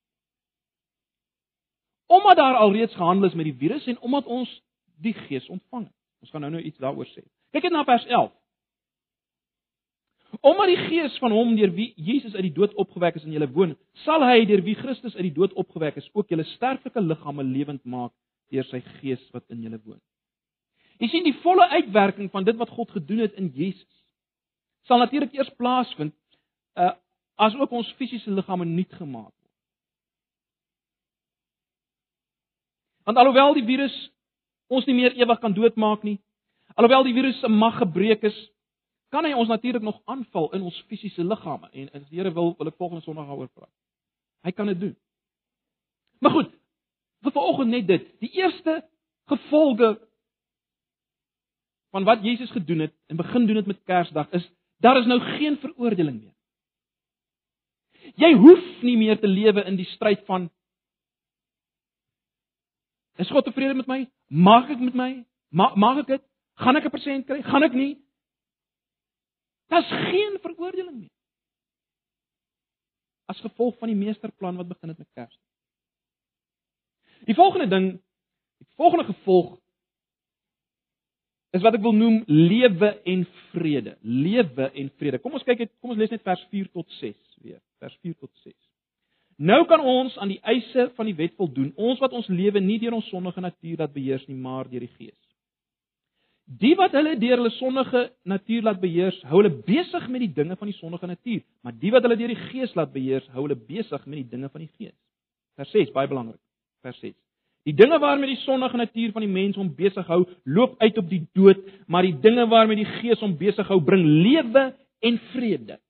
Omdat 2.06 2.36
daar 2.36 2.54
alreeds 2.54 2.94
gehandel 2.94 3.28
is 3.28 3.34
met 3.34 3.44
die 3.44 3.56
virus 3.56 3.86
en 3.86 4.00
omdat 4.00 4.26
ons 4.26 4.62
die 5.00 5.14
Gees 5.14 5.48
ontvang 5.48 5.84
het. 5.84 5.99
Ons 6.20 6.32
gaan 6.32 6.44
nou 6.44 6.52
nou 6.52 6.62
iets 6.62 6.78
daaroor 6.82 7.08
sê. 7.12 7.24
Kyk 7.54 7.68
net 7.68 7.76
na 7.78 7.84
vers 7.88 8.06
11. 8.06 8.32
Omdat 10.46 10.70
die 10.70 10.82
Gees 10.86 11.16
van 11.18 11.32
hom 11.34 11.56
deur 11.58 11.72
wie 11.74 11.90
Jesus 11.96 12.34
uit 12.36 12.46
die 12.46 12.54
dood 12.54 12.74
opgewek 12.78 13.16
is 13.18 13.24
in 13.26 13.34
julle 13.34 13.50
woon, 13.50 13.74
sal 14.04 14.22
hy 14.22 14.44
deur 14.46 14.62
wie 14.62 14.76
Christus 14.78 15.16
uit 15.16 15.26
die 15.26 15.36
dood 15.36 15.56
opgewek 15.58 15.98
is, 15.98 16.06
ook 16.14 16.30
julle 16.30 16.46
sterflike 16.54 17.02
liggame 17.02 17.44
lewend 17.44 17.82
maak 17.84 18.12
deur 18.54 18.66
sy 18.70 18.82
Gees 19.00 19.22
wat 19.34 19.48
in 19.50 19.64
julle 19.66 19.80
woon. 19.82 19.98
Jy 21.00 21.08
sien 21.08 21.26
die 21.26 21.36
volle 21.42 21.66
uitwerking 21.72 22.28
van 22.30 22.44
dit 22.44 22.56
wat 22.60 22.72
God 22.76 22.92
gedoen 22.94 23.24
het 23.24 23.36
in 23.40 23.50
Jesus 23.56 23.88
sal 24.88 24.98
natuurlik 25.02 25.34
eers 25.36 25.52
plaasvind 25.58 26.16
uh 26.80 26.96
as 27.40 27.54
ook 27.56 27.70
ons 27.72 27.88
fisiese 27.96 28.28
liggame 28.36 28.66
nuut 28.68 28.90
gemaak 28.98 29.30
word. 29.32 29.52
Want 33.08 33.16
alhoewel 33.16 33.54
die 33.56 33.64
virus 33.64 33.94
ons 34.70 34.86
nie 34.86 34.96
meer 34.96 35.16
ewig 35.18 35.40
kan 35.42 35.54
doodmaak 35.54 36.04
nie, 36.06 36.18
alhoewel 36.78 37.04
die 37.06 37.14
virus 37.16 37.40
se 37.42 37.50
mag 37.50 37.78
gebreek 37.80 38.22
is, 38.30 38.36
kan 39.10 39.26
hy 39.26 39.34
ons 39.34 39.50
natuurlik 39.50 39.82
nog 39.82 39.98
aanval 40.10 40.50
in 40.54 40.62
ons 40.68 40.76
fisiese 40.88 41.24
liggame 41.26 41.68
en 41.72 41.88
as 41.98 42.06
die 42.08 42.20
Here 42.20 42.30
wil, 42.34 42.54
wil 42.58 42.70
ek 42.70 42.78
volgende 42.78 43.02
Sondag 43.02 43.26
daaroor 43.26 43.50
praat. 43.50 43.72
Hy 44.46 44.52
kan 44.54 44.70
dit 44.70 44.78
doen. 44.80 44.94
Maar 46.22 46.36
goed, 46.36 46.52
vir 47.24 47.34
vanoggend 47.34 47.74
net 47.74 47.88
dit. 47.88 48.06
Die 48.22 48.30
eerste 48.38 48.80
gevolge 49.32 49.96
van 51.90 52.06
wat 52.06 52.22
Jesus 52.24 52.50
gedoen 52.54 52.86
het 52.86 52.94
en 53.10 53.18
begin 53.18 53.46
doen 53.46 53.58
het 53.60 53.66
met 53.66 53.82
Kersdag 53.84 54.30
is 54.36 54.46
daar 54.80 54.96
is 55.00 55.06
nou 55.06 55.18
geen 55.20 55.58
veroordeling 55.60 56.22
meer. 56.22 56.36
Jy 58.16 58.30
hoef 58.38 58.82
nie 58.82 58.96
meer 58.96 59.18
te 59.20 59.28
lewe 59.28 59.64
in 59.68 59.76
die 59.76 59.88
stryd 59.92 60.22
van 60.28 60.48
Is 63.20 63.28
God 63.28 63.44
tevrede 63.44 63.74
met 63.76 63.88
my? 63.90 64.00
Mag 64.32 64.70
ek 64.72 64.80
met 64.80 64.96
my? 64.96 65.10
Mag, 65.52 65.74
mag 65.76 66.00
ek 66.02 66.06
dit? 66.14 66.22
Gaan 66.60 66.76
ek 66.76 66.86
'n 66.88 66.94
persent 66.94 67.26
kry? 67.26 67.42
Gaan 67.42 67.62
ek 67.62 67.76
nie? 67.76 67.98
Daar's 69.68 69.88
geen 70.10 70.38
veroordeling 70.42 70.98
meer. 70.98 71.14
As 73.28 73.40
gevolg 73.40 73.78
van 73.78 73.88
die 73.88 73.96
meesterplan 73.96 74.56
wat 74.56 74.68
begin 74.68 74.88
het 74.88 74.98
met 74.98 75.08
Kersdag. 75.14 75.46
Die 77.28 77.34
volgende 77.34 77.68
ding, 77.68 78.00
die 78.58 78.68
volgende 78.76 79.04
gevolg 79.04 79.60
is 81.50 81.62
wat 81.62 81.74
ek 81.74 81.82
wil 81.82 81.92
noem 81.92 82.22
lewe 82.26 83.02
en 83.04 83.26
vrede. 83.52 83.96
Lewe 84.00 84.70
en 84.70 84.90
vrede. 84.96 85.18
Kom 85.18 85.32
ons 85.32 85.44
kyk 85.44 85.58
net, 85.58 85.72
kom 85.80 85.90
ons 85.90 85.98
lees 85.98 86.10
net 86.10 86.22
vers 86.22 86.42
4 86.50 86.70
tot 86.72 86.90
6 86.98 87.16
weer. 87.42 87.60
Vers 87.78 87.96
4 88.00 88.14
tot 88.14 88.30
6. 88.42 88.69
Nou 89.40 89.62
kan 89.64 89.80
ons 89.80 90.16
aan 90.20 90.28
die 90.28 90.40
eise 90.44 90.90
van 90.98 91.08
die 91.08 91.16
wet 91.16 91.32
voldoen, 91.40 91.70
ons 91.80 92.00
wat 92.02 92.12
ons 92.12 92.28
lewe 92.28 92.60
nie 92.60 92.76
deur 92.82 92.98
ons 92.98 93.08
sondige 93.08 93.40
natuur 93.40 93.80
laat 93.80 93.94
beheers 93.94 94.26
nie, 94.28 94.36
maar 94.36 94.68
deur 94.68 94.84
die 94.84 94.92
Gees. 94.98 95.16
Die 96.60 96.74
wat 96.76 96.92
hulle 96.98 97.14
deur 97.16 97.38
hulle 97.38 97.52
sondige 97.54 98.02
natuur 98.28 98.66
laat 98.68 98.82
beheers, 98.82 99.16
hou 99.30 99.40
hulle 99.40 99.54
besig 99.64 100.08
met 100.12 100.26
die 100.26 100.32
dinge 100.36 100.58
van 100.60 100.68
die 100.68 100.76
sondige 100.76 101.08
natuur, 101.08 101.40
maar 101.64 101.72
die 101.72 101.94
wat 101.94 102.04
hulle 102.04 102.18
deur 102.20 102.34
die 102.34 102.44
Gees 102.50 102.76
laat 102.76 102.92
beheers, 102.92 103.32
hou 103.32 103.46
hulle 103.46 103.56
besig 103.56 104.04
met 104.04 104.20
die 104.20 104.28
dinge 104.34 104.52
van 104.52 104.66
die 104.66 104.70
Gees. 104.74 104.96
Vers 105.56 105.72
6, 105.72 105.96
baie 105.96 106.10
belangrik. 106.10 106.40
Vers 106.84 107.00
6. 107.00 107.16
Die 107.68 107.76
dinge 107.76 107.96
waarmee 108.00 108.34
die 108.34 108.42
sondige 108.44 108.76
natuur 108.76 109.12
van 109.16 109.24
die 109.24 109.34
mens 109.40 109.56
hom 109.56 109.72
besig 109.76 110.08
hou, 110.12 110.26
loop 110.44 110.76
uit 110.84 110.98
op 111.00 111.08
die 111.08 111.24
dood, 111.36 111.64
maar 111.88 112.04
die 112.04 112.16
dinge 112.20 112.44
waarmee 112.50 112.82
die 112.82 112.92
Gees 112.98 113.24
hom 113.24 113.38
besig 113.40 113.68
hou, 113.72 113.80
bring 113.84 114.04
lewe 114.04 114.72
en 115.00 115.20
vrede. 115.32 115.80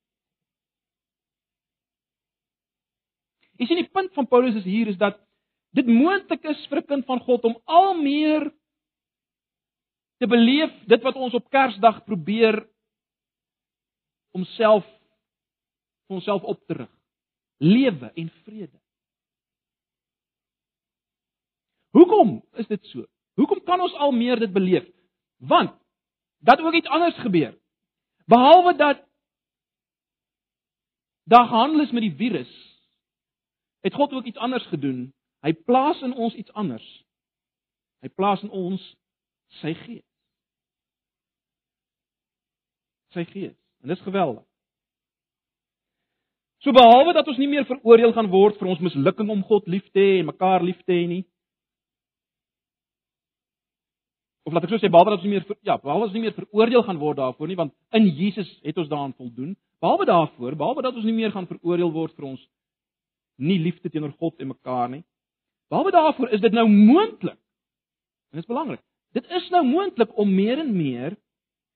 Jy 3.60 3.68
sien 3.68 3.82
die 3.82 3.92
punt 3.92 4.14
van 4.16 4.28
Paulus 4.28 4.56
is 4.56 4.64
hier 4.64 4.88
is 4.88 4.96
dat 4.96 5.18
dit 5.76 5.86
moontlik 5.86 6.44
is 6.48 6.66
vir 6.70 6.80
'n 6.80 6.86
kind 6.86 7.04
van 7.06 7.20
God 7.20 7.44
om 7.44 7.60
al 7.64 7.94
meer 7.94 8.48
te 10.18 10.26
beleef 10.26 10.72
dit 10.86 11.02
wat 11.02 11.14
ons 11.14 11.34
op 11.34 11.50
Kersdag 11.50 12.04
probeer 12.04 12.66
om 14.32 14.44
self 14.44 14.84
vir 16.06 16.16
onsself 16.16 16.42
op 16.42 16.66
te 16.66 16.74
rig. 16.74 16.90
Lewe 17.58 18.12
en 18.14 18.30
vrede. 18.44 18.80
Hoekom 21.90 22.42
is 22.52 22.66
dit 22.66 22.84
so? 22.86 23.04
Hoekom 23.34 23.62
kan 23.64 23.80
ons 23.80 23.94
al 23.94 24.12
meer 24.12 24.38
dit 24.38 24.52
beleef? 24.52 24.88
Want 25.36 25.76
dat 26.38 26.60
ook 26.60 26.74
iets 26.74 26.88
anders 26.88 27.18
gebeur. 27.18 27.58
Behalwe 28.26 28.76
dat 28.76 29.04
daar 31.24 31.46
gehandel 31.46 31.80
is 31.80 31.90
met 31.90 32.02
die 32.02 32.16
virus, 32.16 32.69
het 33.80 33.94
God 33.94 34.12
ook 34.12 34.24
iets 34.24 34.38
anders 34.38 34.66
gedoen. 34.66 35.08
Hy 35.40 35.52
plaas 35.52 36.00
in 36.02 36.12
ons 36.12 36.34
iets 36.34 36.52
anders. 36.52 36.86
Hy 38.04 38.08
plaas 38.08 38.42
in 38.42 38.50
ons 38.50 38.84
sy 39.60 39.74
gees. 39.74 40.06
Sy 43.16 43.24
gees. 43.32 43.56
En 43.82 43.88
dis 43.88 44.04
geweldig. 44.04 44.44
So 46.60 46.76
behalwe 46.76 47.14
dat 47.16 47.28
ons 47.28 47.40
nie 47.40 47.48
meer 47.48 47.64
veroordeel 47.64 48.12
gaan 48.12 48.28
word 48.28 48.58
vir 48.60 48.68
ons 48.68 48.82
mislukking 48.84 49.30
om 49.32 49.44
God 49.48 49.68
lief 49.72 49.86
te 49.94 50.00
hê 50.00 50.18
en 50.20 50.28
mekaar 50.28 50.60
lief 50.64 50.80
te 50.84 50.92
hê 50.92 51.06
nie, 51.08 51.22
of 54.44 54.52
laat 54.52 54.66
ek 54.66 54.74
so 54.74 54.82
sê 54.82 54.90
behalwe 54.92 55.14
dat 55.14 55.22
ons 55.22 55.26
nie 55.28 55.32
meer 55.32 55.46
ja, 55.64 55.78
behalwe 55.80 56.08
ons 56.08 56.14
nie 56.16 56.24
meer 56.24 56.36
veroordeel 56.36 56.84
gaan 56.84 57.00
word 57.00 57.20
daarvoor 57.20 57.48
nie, 57.48 57.56
want 57.56 57.72
in 57.96 58.08
Jesus 58.18 58.50
het 58.66 58.78
ons 58.80 58.90
daaraan 58.90 59.16
voldoen. 59.16 59.54
Behalwe 59.80 60.08
daarvoor, 60.08 60.56
behalwe 60.58 60.84
dat 60.84 60.96
ons 60.98 61.06
nie 61.06 61.16
meer 61.16 61.32
gaan 61.32 61.48
veroordeel 61.48 61.92
word 61.94 62.16
vir 62.18 62.32
ons 62.32 62.42
nie 63.40 63.58
liefde 63.58 63.90
teenoor 63.90 64.12
God 64.20 64.38
en 64.40 64.52
mekaar 64.52 64.88
nie. 64.92 65.02
Behalwe 65.70 65.92
daarvoor 65.94 66.30
is 66.36 66.42
dit 66.42 66.52
nou 66.52 66.66
moontlik. 66.68 67.38
En 68.30 68.38
dit 68.38 68.44
is 68.44 68.50
belangrik. 68.50 68.82
Dit 69.16 69.26
is 69.30 69.48
nou 69.50 69.64
moontlik 69.66 70.12
om 70.18 70.34
meer 70.34 70.60
en 70.62 70.70
meer 70.76 71.16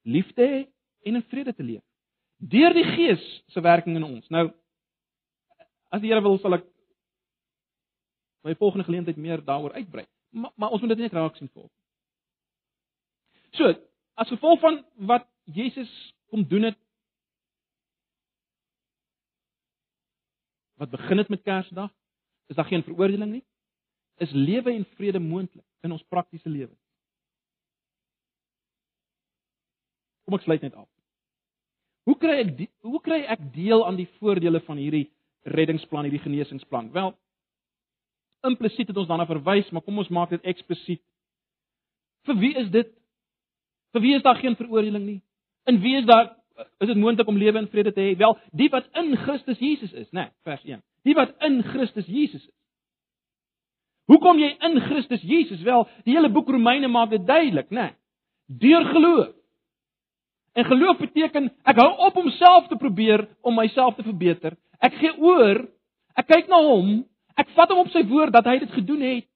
lief 0.04 0.30
te 0.36 0.44
hê 0.44 0.62
en 1.08 1.18
in 1.18 1.26
vrede 1.30 1.54
te 1.54 1.64
leef 1.64 1.82
deur 2.50 2.74
die 2.74 2.84
Gees 2.84 3.24
se 3.52 3.60
werking 3.60 3.96
in 3.96 4.04
ons. 4.04 4.28
Nou 4.28 4.48
as 5.94 6.02
die 6.02 6.10
Here 6.10 6.22
wil, 6.24 6.38
sal 6.42 6.58
ek 6.58 6.66
by 8.44 8.56
volgende 8.58 8.84
geleentheid 8.88 9.20
meer 9.20 9.42
daaroor 9.44 9.76
uitbrei. 9.78 10.04
Maar, 10.34 10.52
maar 10.58 10.74
ons 10.74 10.82
moet 10.82 10.92
dit 10.92 11.04
net 11.04 11.14
raak 11.14 11.36
sien 11.38 11.48
volgens. 11.52 11.72
So, 13.54 13.70
as 14.18 14.32
gevolg 14.32 14.60
van 14.60 14.80
wat 15.08 15.28
Jesus 15.54 15.90
kom 16.32 16.42
doen 16.50 16.66
het 16.68 16.78
wat 20.84 21.00
begin 21.00 21.18
het 21.18 21.28
met 21.28 21.42
Kersdag, 21.42 21.90
is 22.46 22.56
daar 22.56 22.68
geen 22.68 22.82
veroordeling 22.82 23.30
nie. 23.30 23.44
Is 24.16 24.30
lewe 24.30 24.72
en 24.72 24.84
vrede 24.96 25.18
moontlik 25.18 25.64
in 25.80 25.92
ons 25.92 26.04
praktiese 26.08 26.48
lewe. 26.48 26.72
Kom 30.24 30.36
ek 30.38 30.44
sluit 30.44 30.62
net 30.64 30.74
af. 30.74 30.88
Hoe 32.04 32.16
kry 32.20 32.36
ek 32.42 32.52
die, 32.58 32.68
hoe 32.84 33.00
kry 33.04 33.22
ek 33.32 33.42
deel 33.54 33.84
aan 33.86 33.96
die 33.96 34.08
voordele 34.18 34.60
van 34.66 34.80
hierdie 34.80 35.06
reddingsplan, 35.48 36.04
hierdie 36.04 36.22
genesingsplan? 36.24 36.90
Wel, 36.92 37.14
implisiet 38.44 38.92
het 38.92 39.00
ons 39.00 39.08
daarna 39.08 39.26
verwys, 39.28 39.70
maar 39.72 39.84
kom 39.84 39.98
ons 40.00 40.12
maak 40.12 40.32
dit 40.36 40.52
eksplisiet. 40.52 41.00
Vir 42.28 42.40
wie 42.40 42.52
is 42.60 42.70
dit 42.72 42.92
Vir 43.94 44.02
wie 44.02 44.16
is 44.16 44.24
daar 44.26 44.40
geen 44.42 44.56
veroordeling 44.58 45.04
nie? 45.06 45.20
In 45.70 45.76
wie 45.78 45.92
is 46.00 46.06
daar 46.08 46.32
is 46.82 46.90
dit 46.90 46.96
moontlik 46.96 47.28
om 47.28 47.38
lewe 47.38 47.58
en 47.58 47.68
vrede 47.68 47.92
te 47.92 48.00
hê? 48.00 48.16
Wel, 48.18 48.36
die 48.52 48.68
wat 48.70 48.86
in 49.00 49.16
Christus 49.16 49.58
Jesus 49.58 49.92
is, 49.92 50.10
né, 50.10 50.28
nee, 50.28 50.30
vers 50.46 50.64
1. 50.64 50.82
Die 51.04 51.14
wat 51.14 51.34
in 51.46 51.62
Christus 51.62 52.06
Jesus 52.06 52.42
is. 52.42 52.52
Hoekom 54.10 54.38
jy 54.38 54.50
in 54.66 54.80
Christus 54.84 55.22
Jesus 55.24 55.62
wel, 55.64 55.86
die 56.04 56.12
hele 56.16 56.28
boek 56.32 56.50
Romeine 56.52 56.90
maak 56.92 57.14
dit 57.14 57.24
duidelik, 57.26 57.70
né? 57.72 57.88
Nee, 57.88 58.60
deur 58.60 58.84
geloof. 58.92 59.32
En 60.54 60.64
geloof 60.68 60.98
beteken 61.00 61.48
ek 61.66 61.78
hou 61.80 61.90
op 62.06 62.18
om 62.20 62.28
self 62.36 62.68
te 62.70 62.76
probeer 62.78 63.24
om 63.42 63.56
myself 63.56 63.96
te 63.96 64.04
verbeter. 64.06 64.54
Ek 64.78 64.94
gee 65.00 65.14
oor. 65.18 65.64
Ek 66.14 66.28
kyk 66.28 66.50
na 66.52 66.60
hom. 66.62 67.00
Ek 67.34 67.48
vat 67.56 67.72
hom 67.72 67.80
op 67.82 67.90
sy 67.90 68.04
woord 68.06 68.34
dat 68.36 68.46
hy 68.46 68.60
dit 68.62 68.76
gedoen 68.76 69.02
het. 69.02 69.26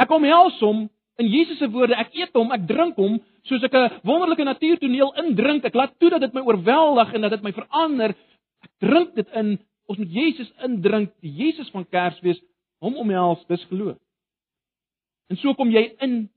Ek 0.00 0.10
omhels 0.14 0.56
hom 0.64 0.86
in 1.18 1.26
Jesus 1.26 1.58
se 1.58 1.70
woorde. 1.70 1.96
Ek 1.98 2.14
eet 2.14 2.36
hom, 2.38 2.52
ek 2.54 2.66
drink 2.68 2.98
hom 3.00 3.18
soos 3.48 3.64
ek 3.66 3.74
'n 3.74 4.00
wonderlike 4.06 4.44
natuurtoneel 4.44 5.14
indrink. 5.22 5.64
Ek 5.64 5.74
laat 5.74 5.98
toe 5.98 6.10
dat 6.10 6.20
dit 6.20 6.34
my 6.34 6.40
oorweldig 6.40 7.14
en 7.14 7.20
dat 7.20 7.30
dit 7.30 7.42
my 7.42 7.52
verander. 7.52 8.14
Ek 8.62 8.70
drink 8.78 9.14
dit 9.14 9.28
in. 9.34 9.58
Ons 9.88 9.98
moet 9.98 10.12
Jesus 10.12 10.52
indrink, 10.62 11.14
die 11.20 11.32
Jesus 11.32 11.70
van 11.70 11.86
Kersfees, 11.88 12.40
hom 12.78 12.96
omhels, 12.96 13.44
dis 13.48 13.64
geloof. 13.64 13.96
En 15.28 15.36
so 15.36 15.54
kom 15.54 15.70
jy 15.70 15.94
in 15.98 16.28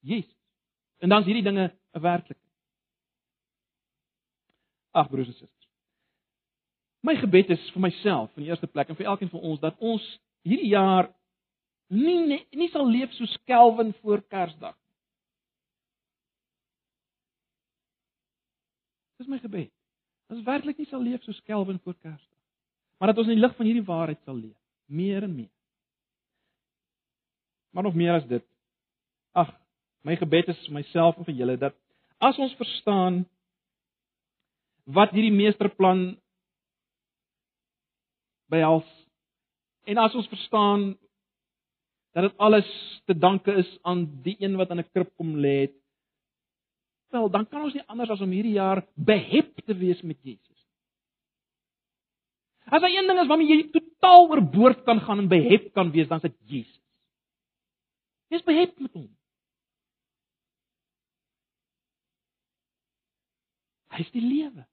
Jesus. 0.00 0.36
En 1.00 1.08
dan 1.08 1.20
is 1.20 1.26
hierdie 1.26 1.44
dinge 1.44 1.72
'n 1.94 2.00
werklikheid. 2.00 2.50
Ag 4.92 5.08
broers 5.08 5.26
en 5.26 5.32
susters. 5.32 5.68
My 7.00 7.16
gebed 7.16 7.50
is 7.50 7.70
vir 7.70 7.80
myself 7.80 8.30
in 8.36 8.42
die 8.42 8.50
eerste 8.50 8.66
plek 8.66 8.88
en 8.88 8.96
vir 8.96 9.06
elkeen 9.06 9.30
van 9.30 9.40
ons 9.40 9.60
dat 9.60 9.76
ons 9.78 10.20
hierdie 10.42 10.68
jaar 10.68 11.08
nie 11.90 12.18
nie, 12.26 12.40
nie 12.56 12.70
sal 12.72 12.86
leef 12.86 13.12
soos 13.16 13.32
Kelvin 13.50 13.92
voor 14.00 14.22
Kersdag. 14.30 14.76
Dis 19.20 19.28
my 19.28 19.40
gebed. 19.42 19.72
Ons 20.30 20.44
werklik 20.46 20.78
nie 20.78 20.88
sal 20.88 21.02
leef 21.02 21.22
soos 21.26 21.40
Kelvin 21.48 21.80
voor 21.84 21.96
Kersdag. 21.98 22.38
Maar 22.98 23.12
dat 23.12 23.22
ons 23.22 23.32
in 23.32 23.38
die 23.38 23.42
lig 23.42 23.56
van 23.56 23.66
hierdie 23.66 23.86
waarheid 23.86 24.20
sal 24.24 24.36
leef, 24.36 24.56
meer 24.86 25.24
en 25.26 25.34
meer. 25.34 25.52
Maar 27.70 27.86
nog 27.86 27.94
meer 27.94 28.14
as 28.14 28.26
dit. 28.28 28.44
Ag, 29.32 29.52
my 30.02 30.16
gebed 30.20 30.50
is 30.52 30.62
vir 30.66 30.78
myself 30.80 31.18
en 31.18 31.26
vir 31.28 31.38
julle 31.42 31.56
dat 31.60 31.76
as 32.20 32.38
ons 32.38 32.54
verstaan 32.58 33.22
wat 34.84 35.14
hierdie 35.14 35.34
meesterplan 35.34 36.02
behels 38.52 38.88
en 39.88 40.00
as 40.02 40.14
ons 40.18 40.28
verstaan 40.28 40.90
dat 42.12 42.26
dit 42.26 42.38
alles 42.38 42.70
te 43.06 43.14
danke 43.14 43.52
is 43.62 43.78
aan 43.82 44.06
die 44.22 44.36
een 44.38 44.56
wat 44.56 44.70
aan 44.70 44.82
'n 44.82 44.90
krib 44.92 45.14
kom 45.16 45.36
lê 45.36 45.60
het 45.60 45.76
wel 47.10 47.30
dan 47.30 47.46
kan 47.46 47.62
ons 47.62 47.74
nie 47.74 47.86
anders 47.86 48.10
as 48.10 48.20
om 48.20 48.30
hierdie 48.30 48.58
jaar 48.58 48.86
behep 48.94 49.64
te 49.66 49.74
wees 49.74 50.02
met 50.02 50.18
Jesus 50.22 50.50
As 52.70 52.80
daar 52.80 52.90
een 52.90 53.06
ding 53.06 53.18
is 53.18 53.26
waarmee 53.26 53.48
jy 53.48 53.70
totaal 53.70 54.28
oorboord 54.28 54.82
kan 54.82 55.00
gaan 55.00 55.18
en 55.18 55.28
behep 55.28 55.72
kan 55.72 55.90
wees, 55.90 56.08
dan 56.08 56.20
is 56.22 56.22
dit 56.22 56.36
Jesus. 56.44 56.82
Jy's 58.30 58.46
behep 58.46 58.78
met 58.78 58.92
hom. 58.92 59.08
Hy 63.90 64.04
is 64.06 64.12
die 64.14 64.22
lewe. 64.22 64.66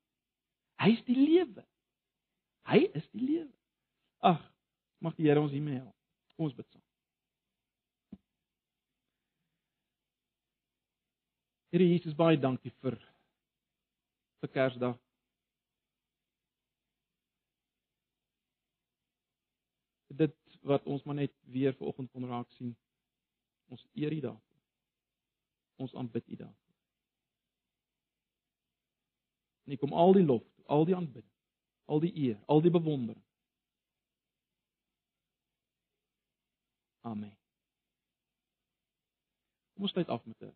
Hy 0.77 0.91
is 0.93 1.01
die 1.09 1.17
lewe. 1.17 1.65
Hy 2.69 2.83
is 2.93 3.07
die 3.17 3.23
lewe. 3.23 3.53
Ag, 4.21 4.43
mag 5.01 5.17
die 5.17 5.25
Here 5.25 5.41
ons 5.41 5.55
hiermee 5.55 5.79
help. 5.79 5.95
Kom 6.35 6.51
ons 6.51 6.53
bid 6.53 6.67
saam. 6.69 6.86
Here 11.69 11.83
Jesus, 11.83 12.15
baie 12.15 12.37
dankie 12.39 12.71
vir 12.81 12.95
vir 14.39 14.51
Kersdag. 14.53 14.95
Dit 20.21 20.35
wat 20.67 20.85
ons 20.87 21.03
maar 21.03 21.17
net 21.19 21.33
weer 21.51 21.75
vanoggend 21.75 22.11
kon 22.11 22.27
raak 22.29 22.47
sien. 22.55 22.71
Ons 23.67 23.83
eer 23.99 24.15
U 24.15 24.19
daarvoor. 24.23 24.61
Ons 25.83 25.95
aanbid 25.99 26.27
U 26.27 26.37
daarvoor. 26.39 26.75
En 29.67 29.75
ek 29.75 29.81
kom 29.83 29.93
al 29.93 30.15
die 30.15 30.23
lof, 30.23 30.45
al 30.71 30.87
die 30.87 30.95
aanbidding, 30.95 31.33
al 31.91 31.99
die 31.99 32.13
eer, 32.15 32.37
al 32.47 32.63
die 32.63 32.71
bewondering. 32.71 33.23
Amen. 37.03 37.35
Kom 39.75 39.83
ons 39.83 39.91
sluit 39.91 40.07
af 40.07 40.23
met 40.25 40.39
'n 40.47 40.55